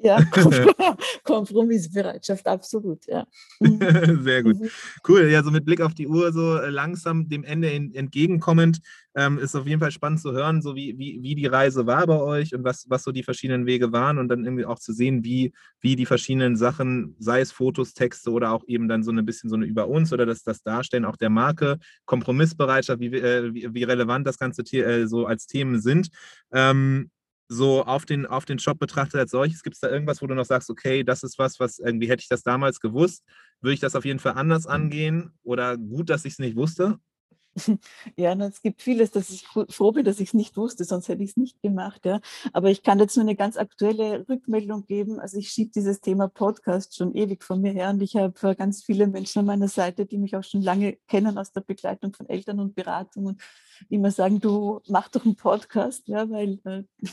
[0.03, 0.19] Ja,
[1.25, 3.25] Kompromissbereitschaft, absolut, ja.
[3.61, 3.79] Mhm.
[4.25, 4.59] Sehr gut.
[4.59, 4.69] Mhm.
[5.07, 8.81] Cool, ja, so mit Blick auf die Uhr, so äh, langsam dem Ende entgegenkommend,
[9.15, 12.05] ähm, ist auf jeden Fall spannend zu hören, so wie, wie, wie die Reise war
[12.07, 14.93] bei euch und was, was so die verschiedenen Wege waren und dann irgendwie auch zu
[14.93, 19.13] sehen, wie, wie die verschiedenen Sachen, sei es Fotos, Texte oder auch eben dann so
[19.13, 23.15] ein bisschen so eine über uns oder das, das Darstellen auch der Marke, Kompromissbereitschaft, wie,
[23.15, 26.09] äh, wie, wie relevant das Ganze äh, so als Themen sind.
[26.53, 27.11] Ähm,
[27.53, 29.63] so auf den, auf den Shop betrachtet als solches?
[29.63, 32.23] Gibt es da irgendwas, wo du noch sagst, okay, das ist was, was irgendwie hätte
[32.23, 33.23] ich das damals gewusst,
[33.61, 36.99] würde ich das auf jeden Fall anders angehen oder gut, dass ich es nicht wusste?
[38.17, 41.23] Ja, es gibt vieles, dass ich froh bin, dass ich es nicht wusste, sonst hätte
[41.23, 42.05] ich es nicht gemacht.
[42.05, 42.21] Ja.
[42.53, 45.21] Aber ich kann jetzt nur eine ganz aktuelle Rückmeldung geben.
[45.21, 48.83] Also ich schiebe dieses Thema Podcast schon ewig von mir her und ich habe ganz
[48.83, 52.29] viele Menschen an meiner Seite, die mich auch schon lange kennen aus der Begleitung von
[52.29, 53.43] Eltern und Beratung und
[53.89, 56.85] immer sagen, du mach doch einen Podcast, ja, weil äh,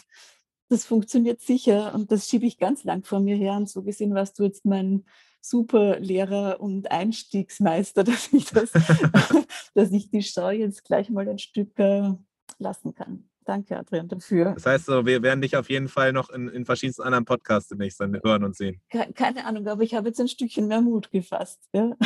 [0.70, 4.14] das funktioniert sicher und das schiebe ich ganz lang vor mir her und so gesehen
[4.14, 5.06] warst du jetzt mein
[5.42, 8.72] super Lehrer und Einstiegsmeister, dass ich, das,
[9.74, 12.12] dass ich die Schau jetzt gleich mal ein Stück äh,
[12.58, 13.30] lassen kann.
[13.46, 14.54] danke Adrian dafür.
[14.54, 17.70] Das heißt, so, wir werden dich auf jeden Fall noch in, in verschiedensten anderen Podcasts
[17.70, 18.82] demnächst hören und sehen.
[19.16, 21.60] Keine Ahnung, aber ich habe jetzt ein Stückchen mehr Mut gefasst.
[21.74, 21.96] Ja?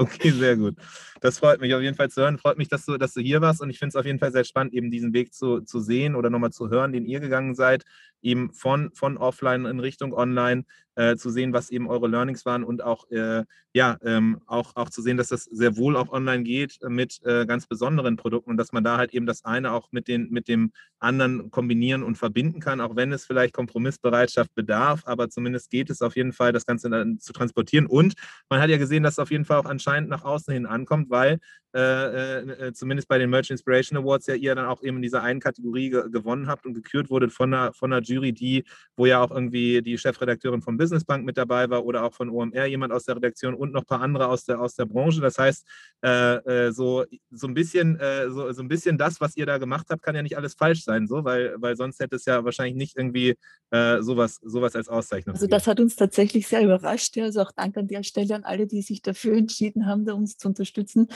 [0.00, 0.76] Okay, sehr gut.
[1.20, 2.38] Das freut mich auf jeden Fall zu hören.
[2.38, 4.32] Freut mich, dass du, dass du hier warst und ich finde es auf jeden Fall
[4.32, 7.54] sehr spannend, eben diesen Weg zu, zu sehen oder nochmal zu hören, den ihr gegangen
[7.54, 7.84] seid,
[8.22, 10.64] eben von, von offline in Richtung online
[10.96, 14.90] äh, zu sehen, was eben eure Learnings waren und auch, äh, ja, ähm, auch, auch
[14.90, 18.56] zu sehen, dass das sehr wohl auch online geht mit äh, ganz besonderen Produkten und
[18.56, 22.16] dass man da halt eben das eine auch mit, den, mit dem anderen kombinieren und
[22.18, 26.52] verbinden kann, auch wenn es vielleicht Kompromissbereitschaft bedarf, aber zumindest geht es auf jeden Fall,
[26.52, 27.86] das Ganze zu transportieren.
[27.86, 28.14] Und
[28.48, 31.10] man hat ja gesehen, dass es auf jeden Fall auch anscheinend nach außen hin ankommt,
[31.10, 31.38] weil
[31.72, 35.22] äh, äh, zumindest bei den Merch Inspiration Awards ja ihr dann auch eben in dieser
[35.22, 38.64] einen Kategorie ge gewonnen habt und gekürt wurdet von einer, von einer Jury, die,
[38.96, 42.28] wo ja auch irgendwie die Chefredakteurin von Business Bank mit dabei war oder auch von
[42.28, 45.20] OMR jemand aus der Redaktion und noch ein paar andere aus der, aus der Branche.
[45.20, 45.66] Das heißt,
[46.02, 49.58] äh, äh so, so, ein bisschen, äh, so, so ein bisschen das, was ihr da
[49.58, 52.44] gemacht habt, kann ja nicht alles falsch sein, so, weil, weil sonst hätte es ja
[52.44, 53.36] wahrscheinlich nicht irgendwie
[53.70, 55.34] äh, sowas, sowas als Auszeichnung.
[55.34, 57.16] Also das hat uns tatsächlich sehr überrascht.
[57.18, 60.36] Also auch Dank an der Stelle an alle, die sich dafür entschieden haben, da uns
[60.36, 61.08] zu unterstützen.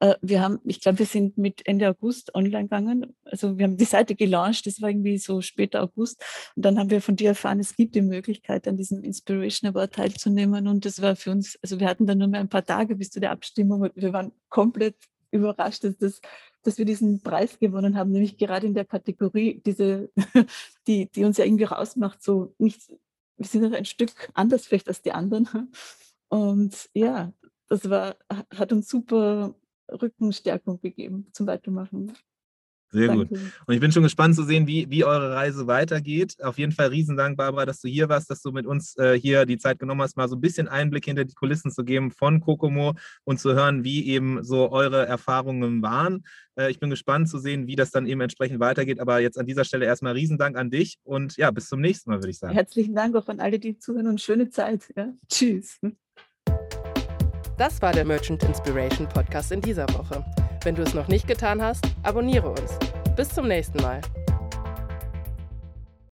[0.00, 3.14] Äh, wir haben, ich glaube, wir sind mit Ende August online gegangen.
[3.24, 6.22] Also wir haben die Seite gelauncht, das war irgendwie so später August.
[6.56, 9.94] Und dann haben wir von dir erfahren, es gibt die Möglichkeit, an diesem Inspiration Award
[9.94, 10.68] teilzunehmen.
[10.68, 13.10] Und das war für uns, also wir hatten dann nur mehr ein paar Tage bis
[13.10, 14.96] zu der Abstimmung und wir waren komplett
[15.30, 16.20] überrascht, dass, das,
[16.62, 20.10] dass wir diesen Preis gewonnen haben, nämlich gerade in der Kategorie, diese,
[20.86, 22.88] die, die uns ja irgendwie rausmacht, so nicht,
[23.36, 25.72] wir sind noch ein Stück anders vielleicht als die anderen.
[26.28, 27.32] Und ja,
[27.68, 28.16] das war,
[28.54, 29.54] hat uns super
[29.90, 32.12] Rückenstärkung gegeben zum Weitermachen.
[32.90, 33.26] Sehr Danke.
[33.26, 33.38] gut.
[33.66, 36.36] Und ich bin schon gespannt zu sehen, wie, wie eure Reise weitergeht.
[36.42, 39.44] Auf jeden Fall Riesendank, Barbara, dass du hier warst, dass du mit uns äh, hier
[39.44, 42.40] die Zeit genommen hast, mal so ein bisschen Einblick hinter die Kulissen zu geben von
[42.40, 46.24] Kokomo und zu hören, wie eben so eure Erfahrungen waren.
[46.56, 49.00] Äh, ich bin gespannt zu sehen, wie das dann eben entsprechend weitergeht.
[49.00, 52.18] Aber jetzt an dieser Stelle erstmal Riesendank an dich und ja, bis zum nächsten Mal,
[52.18, 52.54] würde ich sagen.
[52.54, 54.92] Herzlichen Dank auch an alle, die zuhören und schöne Zeit.
[54.96, 55.12] Ja?
[55.28, 55.78] Tschüss.
[57.58, 60.24] Das war der Merchant Inspiration Podcast in dieser Woche.
[60.64, 62.78] Wenn du es noch nicht getan hast, abonniere uns.
[63.16, 64.00] Bis zum nächsten Mal.